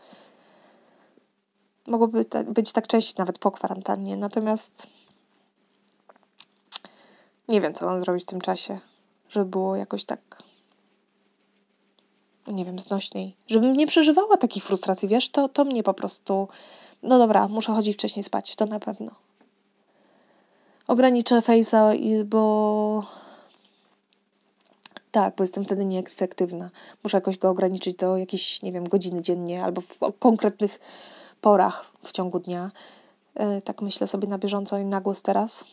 Mogłoby 1.86 2.24
być 2.46 2.72
tak 2.72 2.86
częściej 2.86 3.14
nawet 3.18 3.38
po 3.38 3.50
kwarantannie. 3.50 4.16
Natomiast 4.16 4.86
nie 7.48 7.60
wiem, 7.60 7.74
co 7.74 7.86
mam 7.86 8.00
zrobić 8.00 8.22
w 8.22 8.26
tym 8.26 8.40
czasie, 8.40 8.80
żeby 9.28 9.46
było 9.46 9.76
jakoś 9.76 10.04
tak 10.04 10.42
nie 12.46 12.64
wiem, 12.64 12.78
znośniej. 12.78 13.36
Żebym 13.46 13.76
nie 13.76 13.86
przeżywała 13.86 14.36
takich 14.36 14.64
frustracji, 14.64 15.08
wiesz, 15.08 15.30
to, 15.30 15.48
to 15.48 15.64
mnie 15.64 15.82
po 15.82 15.94
prostu 15.94 16.48
no 17.02 17.18
dobra, 17.18 17.48
muszę 17.48 17.72
chodzić 17.72 17.94
wcześniej 17.94 18.22
spać, 18.22 18.56
to 18.56 18.66
na 18.66 18.80
pewno. 18.80 19.10
Ograniczę 20.86 21.42
fejsa, 21.42 21.90
bo 22.24 23.02
tak, 25.10 25.36
bo 25.36 25.44
jestem 25.44 25.64
wtedy 25.64 25.84
nieefektywna. 25.84 26.70
Muszę 27.04 27.16
jakoś 27.16 27.38
go 27.38 27.50
ograniczyć 27.50 27.96
do 27.96 28.16
jakiejś, 28.16 28.62
nie 28.62 28.72
wiem, 28.72 28.88
godziny 28.88 29.22
dziennie 29.22 29.64
albo 29.64 29.80
w 29.80 29.98
konkretnych 30.18 30.80
porach 31.40 31.92
w 32.02 32.12
ciągu 32.12 32.38
dnia. 32.38 32.70
E, 33.34 33.62
tak 33.62 33.82
myślę 33.82 34.06
sobie 34.06 34.28
na 34.28 34.38
bieżąco 34.38 34.78
i 34.78 34.84
na 34.84 35.00
głos 35.00 35.22
teraz. 35.22 35.64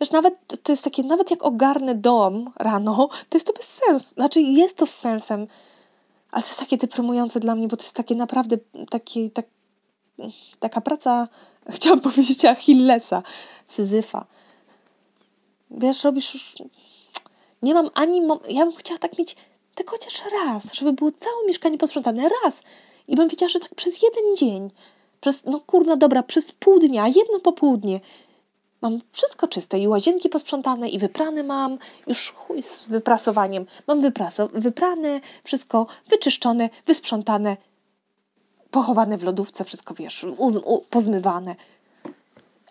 Wiesz, 0.00 0.10
nawet 0.10 0.62
to 0.62 0.72
jest 0.72 0.84
takie, 0.84 1.02
nawet 1.02 1.30
jak 1.30 1.42
ogarnę 1.42 1.94
dom 1.94 2.52
rano, 2.56 3.08
to 3.28 3.36
jest 3.36 3.46
to 3.46 3.52
bez 3.52 3.66
sensu. 3.66 4.14
Znaczy 4.14 4.40
jest 4.40 4.76
to 4.76 4.86
z 4.86 4.94
sensem, 4.94 5.46
ale 6.30 6.42
to 6.42 6.48
jest 6.48 6.60
takie 6.60 6.76
deprymujące 6.76 7.40
dla 7.40 7.54
mnie, 7.54 7.68
bo 7.68 7.76
to 7.76 7.82
jest 7.82 7.96
takie 7.96 8.14
naprawdę 8.14 8.56
takie, 8.90 9.30
tak, 9.30 9.46
taka 10.60 10.80
praca, 10.80 11.28
chciałam 11.76 12.00
powiedzieć 12.00 12.44
Achillesa, 12.44 13.22
Syzyfa 13.64 14.26
wiesz, 15.76 16.04
robisz. 16.04 16.56
Nie 17.62 17.74
mam 17.74 17.90
ani. 17.94 18.22
Ja 18.48 18.66
bym 18.66 18.76
chciała 18.76 18.98
tak 18.98 19.18
mieć 19.18 19.36
tak 19.74 19.90
chociaż 19.90 20.22
raz, 20.32 20.72
żeby 20.74 20.92
było 20.92 21.10
całe 21.10 21.46
mieszkanie 21.46 21.78
posprzątane. 21.78 22.28
Raz. 22.44 22.62
I 23.08 23.16
bym 23.16 23.28
wiedziała, 23.28 23.48
że 23.50 23.60
tak 23.60 23.74
przez 23.74 24.02
jeden 24.02 24.36
dzień, 24.36 24.70
przez, 25.20 25.44
no 25.44 25.60
kurna 25.60 25.96
dobra, 25.96 26.22
przez 26.22 26.52
pół 26.52 26.78
dnia, 26.78 27.06
jedno 27.06 27.40
popołudnie, 27.40 28.00
mam 28.80 29.00
wszystko 29.12 29.48
czyste 29.48 29.78
i 29.78 29.88
łazienki 29.88 30.28
posprzątane 30.28 30.88
i 30.88 30.98
wyprane 30.98 31.42
mam, 31.42 31.78
już 32.06 32.32
chuj 32.32 32.62
z 32.62 32.84
wyprasowaniem, 32.84 33.66
mam 33.86 34.00
wypraso, 34.00 34.48
wyprane, 34.48 35.20
wszystko 35.44 35.86
wyczyszczone, 36.08 36.70
wysprzątane, 36.86 37.56
pochowane 38.70 39.18
w 39.18 39.22
lodówce, 39.22 39.64
wszystko 39.64 39.94
wiesz, 39.94 40.24
u, 40.24 40.46
u, 40.46 40.80
pozmywane. 40.80 41.56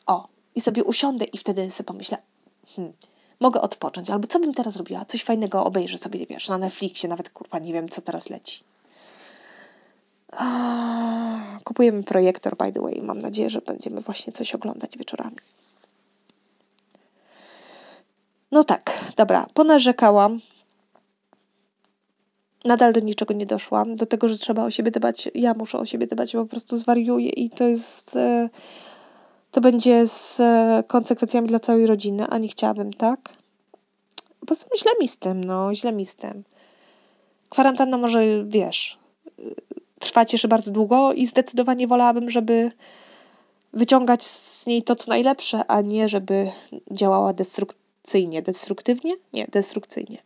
O, 0.06 0.28
i 0.56 0.62
sobie 0.62 0.84
usiądę 0.84 1.26
i 1.26 1.38
wtedy 1.38 1.72
sobie 1.72 1.88
pomyślę, 1.88 2.18
hmm, 2.76 2.94
mogę 3.40 3.62
odpocząć, 3.62 4.10
albo 4.10 4.28
co 4.28 4.40
bym 4.40 4.54
teraz 4.54 4.76
robiła? 4.76 5.06
Coś 5.06 5.24
fajnego 5.24 5.66
obejrzę 5.66 5.98
sobie, 5.98 6.26
wiesz, 6.26 6.50
na 6.50 6.58
Netflixie, 6.58 7.10
nawet 7.10 7.30
kurwa 7.30 7.60
nie 7.60 7.74
wiem, 7.74 7.90
co 7.90 8.02
teraz 8.02 8.30
leci. 8.30 8.64
Kupujemy 11.64 12.04
projektor, 12.04 12.58
by 12.58 12.72
the 12.72 12.82
way. 12.82 13.02
Mam 13.02 13.20
nadzieję, 13.20 13.50
że 13.50 13.62
będziemy 13.62 14.02
właśnie 14.02 14.34
coś 14.34 14.56
oglądać 14.56 14.98
wieczorami. 14.98 15.36
No 18.52 18.64
tak, 18.64 19.14
dobra, 19.16 19.48
ponarzekałam. 19.54 20.40
Nadal 22.66 22.94
do 22.94 23.00
niczego 23.00 23.34
nie 23.34 23.46
doszłam. 23.46 23.96
Do 23.96 24.06
tego, 24.06 24.28
że 24.28 24.38
trzeba 24.38 24.64
o 24.64 24.72
siebie 24.72 24.92
dbać. 24.92 25.30
Ja 25.36 25.54
muszę 25.54 25.78
o 25.78 25.86
siebie 25.86 26.08
dbać, 26.08 26.34
bo 26.34 26.44
po 26.44 26.50
prostu 26.50 26.78
zwariuję 26.78 27.30
i 27.30 27.50
to 27.50 27.64
jest 27.64 28.16
e, 28.16 28.50
to 29.56 29.62
będzie 29.62 30.08
z 30.08 30.40
e, 30.40 30.84
konsekwencjami 30.88 31.48
dla 31.48 31.60
całej 31.60 31.88
rodziny, 31.88 32.26
a 32.30 32.38
nie 32.38 32.48
chciałabym, 32.48 32.94
tak? 32.94 33.30
Po 34.40 34.46
prostu 34.46 34.70
źle 34.78 34.92
mi 35.02 35.08
z 35.08 35.18
tym, 35.18 35.44
no, 35.44 35.76
źle 35.76 35.92
mi 35.92 36.06
z 36.06 36.16
tym. 36.16 36.44
Kwarantanna 37.50 37.98
może, 37.98 38.46
wiesz, 38.46 38.98
trwać 40.00 40.34
jeszcze 40.34 40.48
bardzo 40.48 40.72
długo 40.72 41.14
i 41.14 41.26
zdecydowanie 41.26 41.88
wolałabym, 41.88 42.30
żeby 42.30 42.72
wyciągać 43.74 44.24
z 44.24 44.66
niej 44.66 44.84
to, 44.84 44.96
co 44.96 45.12
najlepsze, 45.12 45.68
a 45.68 45.82
nie 45.82 46.10
żeby 46.10 46.52
działała 46.92 47.34
destrukcyjnie. 47.34 48.42
Destruktywnie? 48.42 49.14
Nie, 49.34 49.48
destrukcyjnie. 49.48 50.18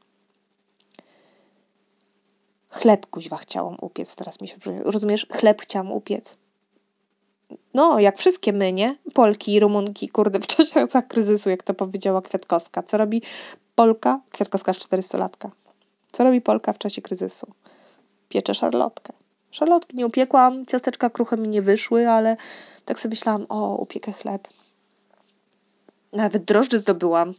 Chleb 2.69 3.05
kuźwa 3.05 3.37
chciałam 3.37 3.77
upiec, 3.81 4.15
teraz 4.15 4.41
mi 4.41 4.47
się 4.47 4.55
rozumiesz? 4.83 5.27
Chleb 5.31 5.61
chciałam 5.61 5.91
upiec. 5.91 6.37
No, 7.73 7.99
jak 7.99 8.17
wszystkie 8.17 8.53
my, 8.53 8.73
nie? 8.73 8.95
Polki 9.13 9.59
Rumunki, 9.59 10.09
kurde, 10.09 10.39
w 10.39 10.47
czasach 10.47 11.07
kryzysu, 11.07 11.49
jak 11.49 11.63
to 11.63 11.73
powiedziała 11.73 12.21
Kwiatkowska. 12.21 12.83
Co 12.83 12.97
robi 12.97 13.21
Polka? 13.75 14.21
Kwiatkowska 14.31 14.73
z 14.73 14.77
400-latka. 14.77 15.49
Co 16.11 16.23
robi 16.23 16.41
Polka 16.41 16.73
w 16.73 16.77
czasie 16.77 17.01
kryzysu? 17.01 17.53
Piecze 18.29 18.53
szarlotkę. 18.53 19.13
Szarlotki 19.51 19.97
nie 19.97 20.05
upiekłam, 20.05 20.65
ciasteczka 20.65 21.09
kruche 21.09 21.37
mi 21.37 21.47
nie 21.47 21.61
wyszły, 21.61 22.09
ale 22.09 22.37
tak 22.85 22.99
sobie 22.99 23.09
myślałam, 23.09 23.45
o, 23.49 23.75
upiekę 23.75 24.11
chleb. 24.11 24.47
Nawet 26.13 26.43
drożdży 26.43 26.79
zdobyłam. 26.79 27.33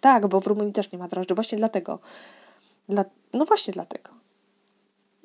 Tak, 0.00 0.26
bo 0.26 0.40
w 0.40 0.46
Rumunii 0.46 0.72
też 0.72 0.92
nie 0.92 0.98
ma 0.98 1.08
drożdży. 1.08 1.34
Właśnie 1.34 1.58
dlatego. 1.58 1.98
Dla... 2.88 3.04
No 3.32 3.44
właśnie 3.44 3.72
dlatego. 3.72 4.10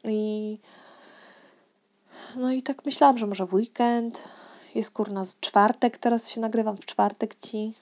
I 0.03 0.59
no 2.35 2.51
i 2.51 2.63
tak 2.63 2.85
myślałam, 2.85 3.17
że 3.17 3.27
może 3.27 3.45
w 3.45 3.53
weekend. 3.53 4.23
Jest 4.75 4.91
kurna 4.91 5.25
z 5.25 5.39
czwartek, 5.39 5.97
teraz 5.97 6.29
się 6.29 6.41
nagrywam 6.41 6.77
w 6.77 6.85
czwartek 6.85 7.35
ci. 7.35 7.73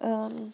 Um, 0.00 0.52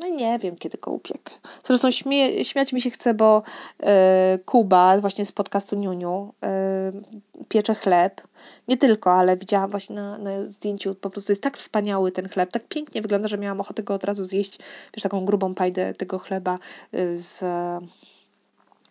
no 0.00 0.08
nie 0.08 0.38
wiem, 0.38 0.56
kiedy 0.56 0.78
go 0.78 0.90
upiekę. 0.90 1.32
Zresztą 1.64 1.90
śmie 1.90 2.44
śmiać 2.44 2.72
mi 2.72 2.80
się 2.80 2.90
chce, 2.90 3.14
bo 3.14 3.42
e, 3.82 4.38
Kuba, 4.44 5.00
właśnie 5.00 5.26
z 5.26 5.32
podcastu 5.32 5.76
Niuniu, 5.76 6.34
e, 6.42 6.92
piecze 7.48 7.74
chleb. 7.74 8.20
Nie 8.68 8.76
tylko, 8.76 9.12
ale 9.12 9.36
widziałam 9.36 9.70
właśnie 9.70 9.96
na, 9.96 10.18
na 10.18 10.46
zdjęciu, 10.46 10.94
po 10.94 11.10
prostu 11.10 11.32
jest 11.32 11.42
tak 11.42 11.56
wspaniały 11.56 12.12
ten 12.12 12.28
chleb, 12.28 12.52
tak 12.52 12.68
pięknie 12.68 13.02
wygląda, 13.02 13.28
że 13.28 13.38
miałam 13.38 13.60
ochotę 13.60 13.82
go 13.82 13.94
od 13.94 14.04
razu 14.04 14.24
zjeść, 14.24 14.58
wiesz, 14.94 15.02
taką 15.02 15.24
grubą 15.24 15.54
pajdę 15.54 15.94
tego 15.94 16.18
chleba 16.18 16.58
e, 16.92 17.16
z, 17.16 17.38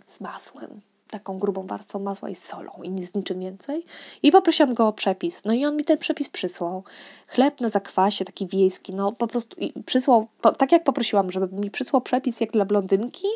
z 0.07 0.21
masłem 0.21 0.81
taką 1.13 1.39
grubą 1.39 1.67
warstwą 1.67 1.99
masła 1.99 2.29
i 2.29 2.35
solą 2.35 2.71
i 2.83 2.89
nic 2.89 3.15
niczym 3.15 3.39
więcej. 3.39 3.85
I 4.23 4.31
poprosiłam 4.31 4.73
go 4.73 4.87
o 4.87 4.93
przepis. 4.93 5.45
No 5.45 5.53
i 5.53 5.65
on 5.65 5.77
mi 5.77 5.83
ten 5.83 5.97
przepis 5.97 6.29
przysłał. 6.29 6.83
Chleb 7.27 7.61
na 7.61 7.69
zakwasie, 7.69 8.25
taki 8.25 8.47
wiejski, 8.47 8.93
no 8.93 9.11
po 9.11 9.27
prostu 9.27 9.59
i 9.59 9.83
przysłał, 9.83 10.27
po, 10.41 10.51
tak 10.51 10.71
jak 10.71 10.83
poprosiłam, 10.83 11.31
żeby 11.31 11.55
mi 11.55 11.71
przysłał 11.71 12.01
przepis 12.01 12.41
jak 12.41 12.51
dla 12.51 12.65
blondynki, 12.65 13.27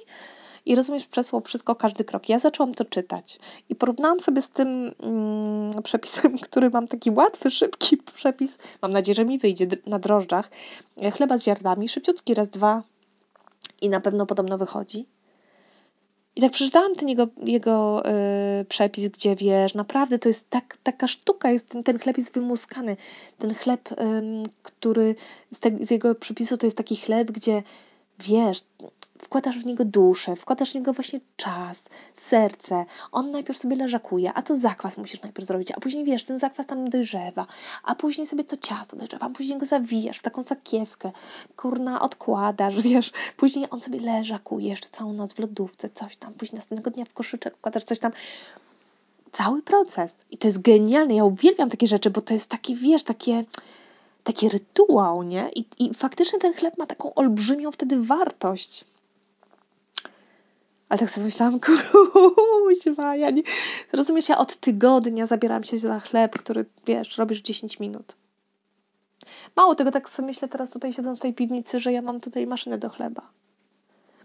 i 0.65 0.75
rozumiesz, 0.75 1.07
przesłał 1.07 1.41
wszystko, 1.41 1.75
każdy 1.75 2.03
krok. 2.03 2.29
Ja 2.29 2.39
zaczęłam 2.39 2.73
to 2.73 2.85
czytać 2.85 3.39
i 3.69 3.75
porównałam 3.75 4.19
sobie 4.19 4.41
z 4.41 4.49
tym 4.49 4.91
mm, 4.99 5.83
przepisem, 5.83 6.37
który 6.47 6.69
mam 6.69 6.87
taki 6.87 7.11
łatwy, 7.11 7.51
szybki 7.51 7.97
przepis. 7.97 8.57
Mam 8.81 8.91
nadzieję, 8.91 9.15
że 9.15 9.25
mi 9.25 9.39
wyjdzie 9.39 9.67
na 9.85 9.99
drożdżach. 9.99 10.49
Chleba 11.13 11.37
z 11.37 11.43
ziarnami, 11.43 11.89
szybciutki, 11.89 12.33
raz, 12.33 12.49
dwa 12.49 12.83
i 13.81 13.89
na 13.89 13.99
pewno 13.99 14.25
podobno 14.25 14.57
wychodzi. 14.57 15.05
I 16.37 16.41
tak 16.41 16.51
przeczytałam 16.51 16.95
ten 16.95 17.09
jego, 17.09 17.27
jego 17.43 18.03
yy, 18.57 18.65
przepis, 18.65 19.07
gdzie 19.07 19.35
wiesz, 19.35 19.73
naprawdę 19.73 20.19
to 20.19 20.29
jest 20.29 20.49
tak, 20.49 20.77
taka 20.83 21.07
sztuka, 21.07 21.51
jest, 21.51 21.69
ten, 21.69 21.83
ten 21.83 21.99
chleb 21.99 22.17
jest 22.17 22.33
wymuskany. 22.33 22.97
Ten 23.37 23.53
chleb, 23.53 23.89
który 24.63 25.15
z, 25.51 25.59
te, 25.59 25.71
z 25.81 25.91
jego 25.91 26.15
przepisu 26.15 26.57
to 26.57 26.67
jest 26.67 26.77
taki 26.77 26.95
chleb, 26.95 27.31
gdzie 27.31 27.63
wiesz, 28.19 28.61
wkładasz 29.21 29.59
w 29.59 29.65
niego 29.65 29.85
duszę, 29.85 30.35
wkładasz 30.35 30.71
w 30.71 30.75
niego 30.75 30.93
właśnie 30.93 31.19
czas, 31.35 31.89
serce. 32.13 32.85
On 33.11 33.31
najpierw 33.31 33.59
sobie 33.59 33.75
leżakuje, 33.75 34.33
a 34.33 34.41
to 34.41 34.55
zakwas 34.55 34.97
musisz 34.97 35.21
najpierw 35.21 35.47
zrobić, 35.47 35.71
a 35.71 35.79
później 35.79 36.05
wiesz, 36.05 36.25
ten 36.25 36.39
zakwas 36.39 36.65
tam 36.65 36.89
dojrzewa, 36.89 37.47
a 37.83 37.95
później 37.95 38.27
sobie 38.27 38.43
to 38.43 38.57
ciasto 38.57 38.97
dojrzewa, 38.97 39.25
a 39.25 39.29
później 39.29 39.57
go 39.57 39.65
zawijasz 39.65 40.17
w 40.19 40.21
taką 40.21 40.43
sakiewkę, 40.43 41.11
kurna, 41.55 42.01
odkładasz, 42.01 42.81
wiesz, 42.87 43.11
później 43.37 43.65
on 43.69 43.81
sobie 43.81 43.99
leżakuje 43.99 44.69
jeszcze 44.69 44.89
całą 44.89 45.13
noc 45.13 45.33
w 45.33 45.39
lodówce, 45.39 45.89
coś 45.89 46.17
tam, 46.17 46.33
później 46.33 46.57
następnego 46.57 46.91
dnia 46.91 47.05
w 47.05 47.13
koszyczek 47.13 47.57
wkładasz 47.57 47.83
coś 47.83 47.99
tam. 47.99 48.11
Cały 49.31 49.61
proces. 49.61 50.25
I 50.31 50.37
to 50.37 50.47
jest 50.47 50.61
genialne. 50.61 51.15
Ja 51.15 51.23
uwielbiam 51.23 51.69
takie 51.69 51.87
rzeczy, 51.87 52.09
bo 52.09 52.21
to 52.21 52.33
jest 52.33 52.49
takie, 52.49 52.75
wiesz, 52.75 53.03
takie 53.03 53.43
taki 54.27 54.49
rytuał, 54.49 55.23
nie? 55.23 55.49
I, 55.55 55.65
I 55.79 55.93
faktycznie 55.93 56.39
ten 56.39 56.53
chleb 56.53 56.77
ma 56.77 56.85
taką 56.85 57.13
olbrzymią 57.13 57.71
wtedy 57.71 58.03
wartość. 58.03 58.85
Ale 60.89 60.99
tak 60.99 61.09
sobie 61.09 61.25
myślałam, 61.25 61.59
kuźwa, 62.67 63.15
ja 63.15 63.29
nie... 63.29 63.41
Rozumiesz, 63.93 64.29
ja 64.29 64.37
od 64.37 64.55
tygodnia 64.55 65.25
zabieram 65.25 65.63
się 65.63 65.77
za 65.77 65.99
chleb, 65.99 66.39
który, 66.39 66.65
wiesz, 66.85 67.17
robisz 67.17 67.41
10 67.41 67.79
minut. 67.79 68.15
Mało 69.55 69.75
tego, 69.75 69.91
tak 69.91 70.09
sobie 70.09 70.25
myślę 70.25 70.47
teraz 70.47 70.69
tutaj 70.69 70.93
siedząc 70.93 71.19
w 71.19 71.21
tej 71.21 71.33
piwnicy, 71.33 71.79
że 71.79 71.91
ja 71.91 72.01
mam 72.01 72.19
tutaj 72.19 72.47
maszynę 72.47 72.77
do 72.77 72.89
chleba. 72.89 73.21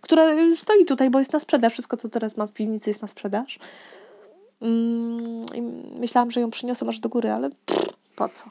Która 0.01 0.25
stoi 0.57 0.85
tutaj, 0.85 1.11
bo 1.11 1.18
jest 1.18 1.33
na 1.33 1.40
sprzedaż. 1.40 1.72
Wszystko, 1.72 1.96
co 1.96 2.09
teraz 2.09 2.37
mam 2.37 2.48
w 2.48 2.53
piwnicy 2.53 2.90
jest 2.90 3.03
na 3.03 3.09
sprzedaż. 3.09 3.59
Mm, 4.61 5.42
myślałam, 5.98 6.31
że 6.31 6.40
ją 6.40 6.51
przyniosę 6.51 6.85
może 6.85 7.01
do 7.01 7.09
góry, 7.09 7.31
ale 7.31 7.51
pff, 7.51 7.92
po 8.16 8.29
co? 8.29 8.44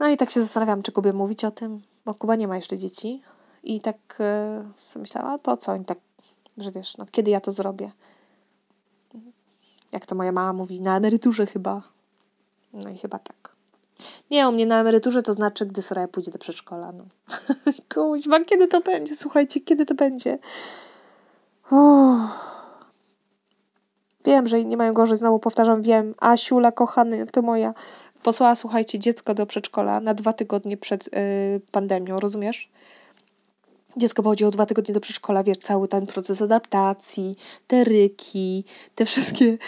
No 0.00 0.08
i 0.08 0.16
tak 0.16 0.30
się 0.30 0.40
zastanawiam, 0.40 0.82
czy 0.82 0.92
Kubie 0.92 1.12
mówić 1.12 1.44
o 1.44 1.50
tym, 1.50 1.82
bo 2.04 2.14
Kuba 2.14 2.36
nie 2.36 2.48
ma 2.48 2.56
jeszcze 2.56 2.78
dzieci. 2.78 3.22
I 3.66 3.80
tak 3.80 3.96
e, 4.20 4.64
sobie 4.78 5.00
myślałam, 5.00 5.34
a 5.34 5.38
po 5.38 5.56
co 5.56 5.72
oni 5.72 5.84
tak, 5.84 5.98
że 6.58 6.72
wiesz, 6.72 6.96
no 6.96 7.06
kiedy 7.10 7.30
ja 7.30 7.40
to 7.40 7.52
zrobię? 7.52 7.90
Jak 9.92 10.06
to 10.06 10.14
moja 10.14 10.32
mama 10.32 10.52
mówi, 10.52 10.80
na 10.80 10.96
emeryturze 10.96 11.46
chyba. 11.46 11.82
No 12.72 12.90
i 12.90 12.98
chyba 12.98 13.18
tak. 13.18 13.56
Nie, 14.30 14.48
u 14.48 14.52
mnie 14.52 14.66
na 14.66 14.80
emeryturze 14.80 15.22
to 15.22 15.32
znaczy, 15.32 15.66
gdy 15.66 15.82
Soraya 15.82 16.08
pójdzie 16.08 16.30
do 16.30 16.38
przedszkola. 16.38 16.92
No. 16.92 17.04
Kuźwa, 17.94 18.44
kiedy 18.44 18.66
to 18.66 18.80
będzie? 18.80 19.16
Słuchajcie, 19.16 19.60
kiedy 19.60 19.86
to 19.86 19.94
będzie? 19.94 20.38
Uff. 21.70 22.30
Wiem, 24.24 24.46
że 24.46 24.64
nie 24.64 24.76
mają 24.76 24.92
gorzej, 24.92 25.18
znowu 25.18 25.38
powtarzam, 25.38 25.82
wiem. 25.82 26.14
Asiula, 26.20 26.72
kochany, 26.72 27.26
to 27.26 27.42
moja 27.42 27.74
posłała, 28.22 28.54
słuchajcie, 28.54 28.98
dziecko 28.98 29.34
do 29.34 29.46
przedszkola 29.46 30.00
na 30.00 30.14
dwa 30.14 30.32
tygodnie 30.32 30.76
przed 30.76 31.06
yy, 31.12 31.60
pandemią, 31.70 32.20
rozumiesz? 32.20 32.70
Dziecko 33.96 34.22
pochodziło 34.22 34.50
dwa 34.50 34.66
tygodnie 34.66 34.94
do 34.94 35.00
przedszkola, 35.00 35.44
wiesz, 35.44 35.58
cały 35.58 35.88
ten 35.88 36.06
proces 36.06 36.42
adaptacji, 36.42 37.36
te 37.66 37.84
ryki, 37.84 38.64
te 38.94 39.04
wszystkie, 39.04 39.58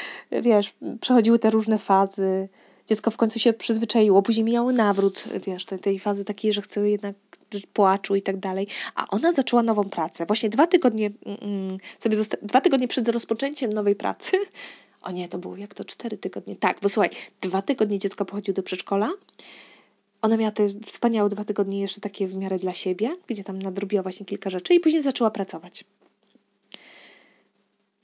wiesz, 0.42 0.74
przechodziły 1.00 1.38
te 1.38 1.50
różne 1.50 1.78
fazy. 1.78 2.48
Dziecko 2.86 3.10
w 3.10 3.16
końcu 3.16 3.38
się 3.38 3.52
przyzwyczaiło, 3.52 4.22
później 4.22 4.44
miało 4.44 4.72
nawrót, 4.72 5.24
wiesz, 5.46 5.64
tej, 5.64 5.78
tej 5.78 5.98
fazy 5.98 6.24
takiej, 6.24 6.52
że 6.52 6.62
chce 6.62 6.90
jednak 6.90 7.14
płaczu 7.72 8.16
i 8.16 8.22
tak 8.22 8.36
dalej. 8.36 8.66
A 8.94 9.06
ona 9.08 9.32
zaczęła 9.32 9.62
nową 9.62 9.84
pracę. 9.84 10.26
Właśnie 10.26 10.48
dwa 10.48 10.66
tygodnie 10.66 11.10
mm, 11.26 11.38
mm 11.42 11.78
sobie 11.98 12.16
dwa 12.42 12.60
tygodnie 12.60 12.88
przed 12.88 13.08
rozpoczęciem 13.08 13.72
nowej 13.72 13.96
pracy 13.96 14.36
o 15.02 15.10
nie, 15.10 15.28
to 15.28 15.38
było 15.38 15.56
jak 15.56 15.74
to 15.74 15.84
cztery 15.84 16.18
tygodnie. 16.18 16.56
Tak, 16.56 16.78
bo 16.82 16.88
słuchaj, 16.88 17.10
dwa 17.40 17.62
tygodnie 17.62 17.98
dziecko 17.98 18.24
pochodziło 18.24 18.54
do 18.54 18.62
przedszkola. 18.62 19.10
Ona 20.22 20.36
miała 20.36 20.52
te 20.52 20.68
wspaniałe 20.86 21.28
dwa 21.28 21.44
tygodnie 21.44 21.80
jeszcze 21.80 22.00
takie 22.00 22.26
w 22.26 22.36
miarę 22.36 22.58
dla 22.58 22.72
siebie, 22.72 23.16
gdzie 23.26 23.44
tam 23.44 23.58
nadrobiła 23.58 24.02
właśnie 24.02 24.26
kilka 24.26 24.50
rzeczy 24.50 24.74
i 24.74 24.80
później 24.80 25.02
zaczęła 25.02 25.30
pracować. 25.30 25.84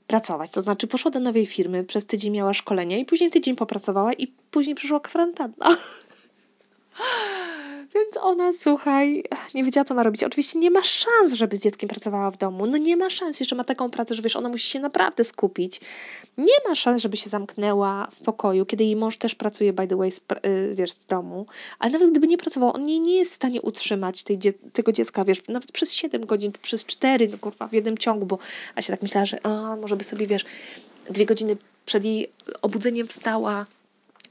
Pracować, 0.06 0.50
to 0.50 0.60
znaczy 0.60 0.86
poszła 0.86 1.10
do 1.10 1.20
nowej 1.20 1.46
firmy, 1.46 1.84
przez 1.84 2.06
tydzień 2.06 2.32
miała 2.32 2.54
szkolenie 2.54 2.98
i 2.98 3.04
później 3.04 3.30
tydzień 3.30 3.56
popracowała 3.56 4.12
i 4.12 4.26
później 4.26 4.74
przyszła 4.74 5.00
kwarantanna. 5.00 5.76
Więc 7.94 8.16
ona, 8.16 8.52
słuchaj, 8.60 9.24
nie 9.54 9.64
wiedziała, 9.64 9.84
co 9.84 9.94
ma 9.94 10.02
robić. 10.02 10.24
Oczywiście 10.24 10.58
nie 10.58 10.70
ma 10.70 10.82
szans, 10.82 11.32
żeby 11.34 11.56
z 11.56 11.60
dzieckiem 11.60 11.88
pracowała 11.88 12.30
w 12.30 12.36
domu. 12.36 12.66
No 12.66 12.76
nie 12.78 12.96
ma 12.96 13.10
szans, 13.10 13.40
że 13.40 13.56
ma 13.56 13.64
taką 13.64 13.90
pracę, 13.90 14.14
że 14.14 14.22
wiesz, 14.22 14.36
ona 14.36 14.48
musi 14.48 14.70
się 14.70 14.80
naprawdę 14.80 15.24
skupić. 15.24 15.80
Nie 16.38 16.54
ma 16.68 16.74
szans, 16.74 17.02
żeby 17.02 17.16
się 17.16 17.30
zamknęła 17.30 18.08
w 18.12 18.24
pokoju, 18.24 18.66
kiedy 18.66 18.84
jej 18.84 18.96
mąż 18.96 19.16
też 19.16 19.34
pracuje, 19.34 19.72
by 19.72 19.86
the 19.86 19.96
way, 19.96 20.10
z, 20.10 20.18
y, 20.46 20.74
wiesz, 20.74 20.92
z 20.92 21.06
domu. 21.06 21.46
Ale 21.78 21.92
nawet 21.92 22.10
gdyby 22.10 22.26
nie 22.26 22.38
pracował, 22.38 22.74
on 22.74 22.82
nie, 22.82 23.00
nie 23.00 23.16
jest 23.16 23.32
w 23.32 23.34
stanie 23.34 23.62
utrzymać 23.62 24.24
tej, 24.24 24.38
tego 24.72 24.92
dziecka, 24.92 25.24
wiesz, 25.24 25.48
nawet 25.48 25.72
przez 25.72 25.92
7 25.92 26.26
godzin, 26.26 26.52
przez 26.62 26.84
4, 26.84 27.28
no 27.28 27.38
kurwa, 27.38 27.68
w 27.68 27.72
jednym 27.72 27.98
ciągu, 27.98 28.26
bo 28.26 28.38
a 28.74 28.82
się 28.82 28.92
tak 28.92 29.02
myślała, 29.02 29.26
że 29.26 29.46
a, 29.46 29.76
może 29.76 29.96
by 29.96 30.04
sobie, 30.04 30.26
wiesz, 30.26 30.44
dwie 31.10 31.26
godziny 31.26 31.56
przed 31.86 32.04
jej 32.04 32.30
obudzeniem 32.62 33.08
wstała, 33.08 33.66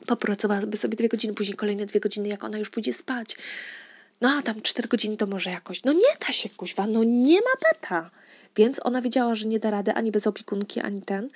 popracowałaby 0.07 0.77
sobie 0.77 0.97
dwie 0.97 1.09
godziny, 1.09 1.33
później 1.33 1.55
kolejne 1.55 1.85
dwie 1.85 1.99
godziny, 1.99 2.29
jak 2.29 2.43
ona 2.43 2.57
już 2.57 2.69
pójdzie 2.69 2.93
spać. 2.93 3.37
No 4.21 4.29
a 4.29 4.41
tam 4.41 4.61
cztery 4.61 4.87
godziny 4.87 5.17
to 5.17 5.27
może 5.27 5.49
jakoś. 5.49 5.83
No 5.83 5.93
nie 5.93 6.15
da 6.27 6.33
się, 6.33 6.49
kuźwa, 6.49 6.87
no 6.87 7.03
nie 7.03 7.41
ma 7.41 7.69
beta. 7.69 8.09
Więc 8.55 8.79
ona 8.83 9.01
wiedziała, 9.01 9.35
że 9.35 9.47
nie 9.47 9.59
da 9.59 9.71
rady 9.71 9.93
ani 9.93 10.11
bez 10.11 10.27
opiekunki, 10.27 10.79
ani 10.79 11.01
ten. 11.01 11.29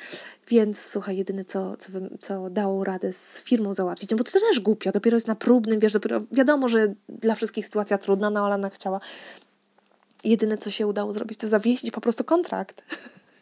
Więc 0.47 0.79
słuchaj, 0.79 1.17
jedyne 1.17 1.45
co, 1.45 1.77
co, 1.77 1.91
co 2.19 2.49
dało 2.49 2.83
radę 2.83 3.13
z 3.13 3.41
firmą 3.41 3.73
załatwić, 3.73 4.11
no 4.11 4.17
bo 4.17 4.23
to 4.23 4.31
też 4.31 4.59
głupio, 4.59 4.91
dopiero 4.91 5.17
jest 5.17 5.27
na 5.27 5.35
próbnym, 5.35 5.79
wiesz, 5.79 5.93
dopiero 5.93 6.21
wiadomo, 6.31 6.69
że 6.69 6.93
dla 7.09 7.35
wszystkich 7.35 7.65
sytuacja 7.65 7.97
trudna, 7.97 8.29
no 8.29 8.45
ale 8.45 8.55
ona 8.55 8.69
chciała. 8.69 8.99
Jedyne 10.23 10.57
co 10.57 10.71
się 10.71 10.87
udało 10.87 11.13
zrobić, 11.13 11.39
to 11.39 11.47
zawiesić 11.47 11.91
po 11.91 12.01
prostu 12.01 12.23
kontrakt. 12.23 12.83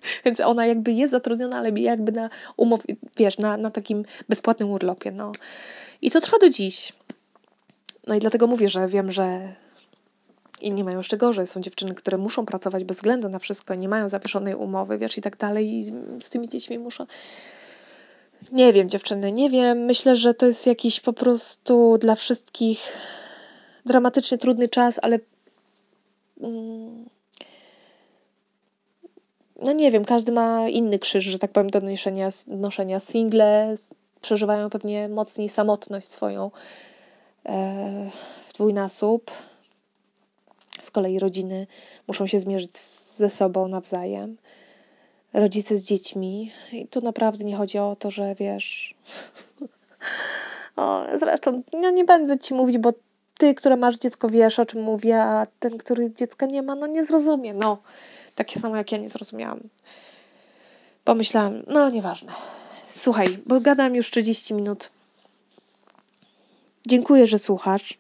Więc 0.26 0.40
ona 0.40 0.66
jakby 0.66 0.92
jest 0.92 1.12
zatrudniona, 1.12 1.58
ale 1.58 1.70
jakby 1.70 2.12
na 2.12 2.30
umow, 2.58 2.82
wiesz, 3.18 3.38
na, 3.38 3.58
na 3.58 3.72
takim 3.72 4.06
bezpłatnym 4.30 4.72
urlopie, 4.72 5.12
no. 5.12 5.32
I 6.02 6.12
to 6.12 6.22
trwa 6.22 6.38
do 6.38 6.50
dziś. 6.50 6.94
No 8.08 8.16
i 8.16 8.20
dlatego 8.20 8.48
mówię, 8.48 8.70
że 8.70 8.88
wiem, 8.88 9.12
że 9.12 9.54
Inni 10.62 10.84
mają 10.84 10.98
jeszcze 10.98 11.18
gorzej. 11.18 11.48
Są 11.48 11.62
dziewczyny, 11.62 11.96
które 11.96 12.18
muszą 12.18 12.46
pracować 12.46 12.84
bez 12.84 12.98
względu 12.98 13.30
na 13.30 13.40
wszystko, 13.40 13.76
nie 13.76 13.90
mają 13.90 14.10
zawieszonej 14.10 14.56
umowy, 14.56 14.98
wiesz, 14.98 15.18
i 15.18 15.22
tak 15.22 15.38
dalej, 15.38 15.78
i 15.78 15.84
z 16.22 16.30
tymi 16.30 16.50
dziećmi 16.50 16.80
muszą. 16.80 17.06
Nie 18.52 18.74
wiem, 18.74 18.90
dziewczyny, 18.90 19.32
nie 19.32 19.50
wiem. 19.50 19.78
Myślę, 19.78 20.16
że 20.16 20.34
to 20.34 20.46
jest 20.46 20.68
jakiś 20.68 21.00
po 21.00 21.14
prostu 21.14 21.98
dla 21.98 22.16
wszystkich 22.16 22.80
dramatycznie 23.86 24.38
trudny 24.38 24.68
czas, 24.68 25.00
ale. 25.02 25.20
No 29.62 29.74
nie 29.74 29.92
wiem, 29.92 30.06
każdy 30.06 30.32
ma 30.32 30.70
inny 30.70 31.00
krzyż, 31.00 31.24
że 31.24 31.40
tak 31.40 31.52
powiem, 31.52 31.70
do 31.70 31.82
noszenia, 31.82 32.30
noszenia 32.48 33.00
single, 33.00 33.76
przeżywają 34.22 34.70
pewnie 34.70 35.10
mocniej 35.10 35.50
samotność 35.50 36.12
swoją 36.12 36.52
e, 37.46 38.12
w 38.48 38.54
dwójnasób. 38.54 39.32
Z 40.82 40.92
kolei 40.92 41.20
rodziny 41.20 41.68
muszą 42.08 42.28
się 42.28 42.40
zmierzyć 42.40 42.78
ze 43.18 43.30
sobą 43.30 43.68
nawzajem. 43.68 44.38
Rodzice 45.34 45.78
z 45.78 45.84
dziećmi. 45.84 46.52
I 46.72 46.88
tu 46.88 47.02
naprawdę 47.02 47.44
nie 47.44 47.56
chodzi 47.56 47.80
o 47.80 47.96
to, 47.96 48.12
że 48.12 48.36
wiesz. 48.36 48.96
o, 50.76 51.06
zresztą 51.20 51.62
no 51.74 51.90
nie 51.90 52.04
będę 52.04 52.40
ci 52.40 52.54
mówić, 52.54 52.78
bo 52.78 52.94
ty, 53.38 53.54
która 53.54 53.76
masz 53.76 53.98
dziecko, 53.98 54.30
wiesz 54.30 54.60
o 54.60 54.66
czym 54.66 54.82
mówię, 54.82 55.22
a 55.22 55.48
ten, 55.60 55.78
który 55.78 56.12
dziecka 56.12 56.46
nie 56.46 56.62
ma, 56.62 56.76
no 56.76 56.88
nie 56.88 57.06
zrozumie. 57.06 57.54
No, 57.54 57.78
takie 58.36 58.60
samo 58.60 58.78
jak 58.78 58.92
ja 58.92 58.98
nie 58.98 59.10
zrozumiałam. 59.10 59.60
Pomyślałam, 61.04 61.64
no 61.68 61.90
nieważne. 61.90 62.34
Słuchaj, 62.96 63.40
bo 63.46 63.62
gadam 63.62 63.96
już 63.96 64.12
30 64.12 64.54
minut. 64.54 64.90
Dziękuję, 66.88 67.28
że 67.28 67.40
słuchasz. 67.40 67.98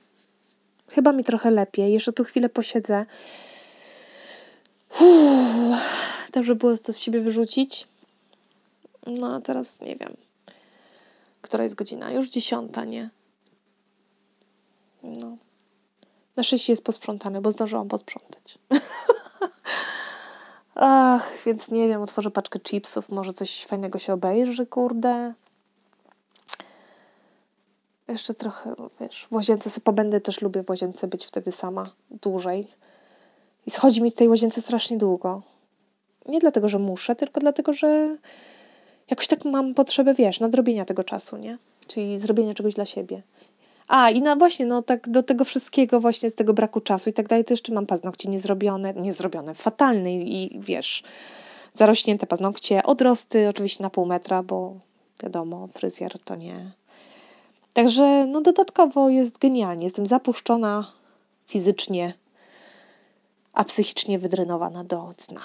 Chyba 0.90 1.12
mi 1.12 1.24
trochę 1.24 1.52
lepiej. 1.52 1.94
Jeszcze 1.94 2.14
tu 2.14 2.24
chwilę 2.24 2.50
posiedzę. 2.50 3.06
Tak, 6.32 6.44
żeby 6.44 6.60
było 6.60 6.78
to 6.78 6.94
z 6.94 7.00
siebie 7.00 7.22
wyrzucić. 7.22 7.88
No 9.08 9.36
a 9.36 9.42
teraz 9.42 9.82
nie 9.82 9.96
wiem. 9.96 10.18
Która 11.42 11.64
jest 11.64 11.76
godzina? 11.76 12.12
Już 12.12 12.30
dziesiąta, 12.30 12.86
nie? 12.86 13.10
No. 15.04 15.38
Na 16.36 16.44
szczęście 16.44 16.74
jest 16.74 16.84
posprzątane, 16.84 17.42
bo 17.42 17.52
zdążyłam 17.52 17.88
posprzątać. 17.88 18.58
Ach, 20.76 21.32
więc 21.46 21.72
nie 21.72 21.88
wiem, 21.88 22.02
otworzę 22.02 22.32
paczkę 22.32 22.60
chipsów, 22.60 23.10
może 23.10 23.34
coś 23.34 23.66
fajnego 23.66 24.00
się 24.00 24.14
obejrzy, 24.14 24.66
kurde. 24.66 25.34
Jeszcze 28.08 28.34
trochę, 28.34 28.76
wiesz, 29.00 29.28
w 29.32 29.34
łazience 29.34 29.70
sobie 29.70 29.84
pobędę, 29.84 30.22
też 30.22 30.42
lubię 30.42 30.64
w 30.64 30.70
łazience 30.70 31.08
być 31.08 31.26
wtedy 31.26 31.52
sama 31.52 31.90
dłużej. 32.12 32.68
I 33.66 33.72
schodzi 33.72 34.02
mi 34.02 34.12
z 34.12 34.16
tej 34.16 34.30
łazience 34.30 34.62
strasznie 34.62 34.98
długo. 34.98 35.42
Nie 36.26 36.40
dlatego, 36.40 36.70
że 36.70 36.80
muszę, 36.80 37.16
tylko 37.16 37.40
dlatego, 37.40 37.74
że 37.74 38.18
jakoś 39.10 39.28
tak 39.28 39.46
mam 39.46 39.74
potrzebę, 39.74 40.14
wiesz, 40.14 40.40
nadrobienia 40.40 40.86
tego 40.86 41.04
czasu, 41.04 41.38
nie? 41.38 41.58
Czyli 41.88 42.20
zrobienia 42.20 42.54
czegoś 42.54 42.74
dla 42.74 42.86
siebie. 42.86 43.22
A, 43.88 44.10
i 44.10 44.22
no 44.22 44.36
właśnie, 44.36 44.66
no 44.66 44.82
tak 44.82 45.10
do 45.10 45.24
tego 45.24 45.44
wszystkiego 45.44 46.00
właśnie 46.00 46.30
z 46.30 46.36
tego 46.36 46.54
braku 46.54 46.82
czasu 46.82 47.10
i 47.10 47.14
tak 47.14 47.28
dalej, 47.28 47.46
to 47.46 47.54
jeszcze 47.54 47.74
mam 47.74 47.86
paznokcie 47.86 48.30
niezrobione, 48.30 48.94
niezrobione, 48.94 49.54
fatalne 49.54 50.14
i, 50.14 50.56
i 50.56 50.60
wiesz, 50.60 51.04
zarośnięte 51.74 52.28
paznokcie, 52.28 52.84
odrosty 52.84 53.50
oczywiście 53.50 53.84
na 53.84 53.90
pół 53.90 54.06
metra, 54.06 54.44
bo 54.44 54.76
wiadomo, 55.24 55.68
fryzjer 55.68 56.20
to 56.20 56.36
nie. 56.36 56.72
Także 57.74 58.26
no 58.26 58.42
dodatkowo 58.42 59.10
jest 59.10 59.38
genialnie, 59.38 59.84
jestem 59.84 60.06
zapuszczona 60.06 60.92
fizycznie, 61.48 62.14
a 63.54 63.64
psychicznie 63.64 64.20
wydrenowana 64.20 64.84
do 64.84 65.14
dna. 65.28 65.42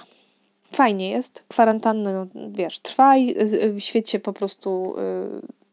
Fajnie 0.72 1.10
jest, 1.10 1.44
kwarantanna, 1.48 2.12
no, 2.12 2.26
wiesz, 2.50 2.80
trwa 2.80 3.16
i 3.16 3.34
w 3.74 3.80
świecie 3.80 4.20
po 4.20 4.32
prostu 4.32 4.94
y, 4.98 5.69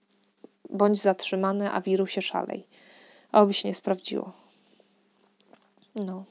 bądź 0.70 1.01
zatrzymany, 1.01 1.72
a 1.72 1.82
wirusie 1.82 2.22
szalej. 2.22 2.68
Oby 3.32 3.53
się 3.53 3.68
nie 3.68 3.76
sprawdziło. 3.76 4.32
No. 5.95 6.24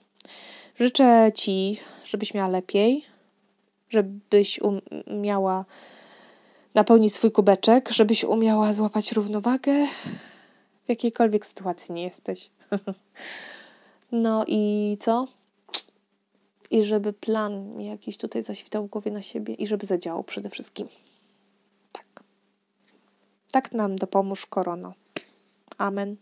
Życzę 0.81 1.33
Ci, 1.35 1.81
żebyś 2.05 2.35
miała 2.35 2.49
lepiej, 2.49 3.05
żebyś 3.89 4.61
umiała 5.07 5.65
napełnić 6.75 7.15
swój 7.15 7.33
kubeczek, 7.33 7.91
żebyś 7.91 8.25
umiała 8.25 8.75
złapać 8.75 9.13
równowagę 9.13 9.87
w 10.85 10.89
jakiejkolwiek 10.89 11.47
sytuacji 11.47 11.95
nie 11.95 12.03
jesteś. 12.03 12.51
no 14.13 14.45
i 14.47 14.97
co? 15.01 15.27
I 16.71 16.83
żeby 16.83 17.13
plan 17.13 17.77
mi 17.77 17.87
jakiś 17.87 18.17
tutaj 18.17 18.43
zaświtał 18.43 18.87
w 18.87 18.91
głowie 18.91 19.11
na 19.11 19.23
siebie 19.23 19.55
i 19.55 19.67
żeby 19.67 19.87
zadziałał 19.87 20.25
przede 20.25 20.51
wszystkim. 20.51 20.89
Tak 23.57 23.73
nam 23.73 23.97
dopomóż 23.97 24.47
korono. 24.47 24.95
Amen. 25.79 26.17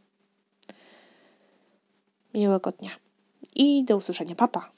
Miłego 2.35 2.73
dnia 2.73 2.91
i 3.55 3.85
do 3.85 3.97
usłyszenia. 3.97 4.35
Papa. 4.35 4.74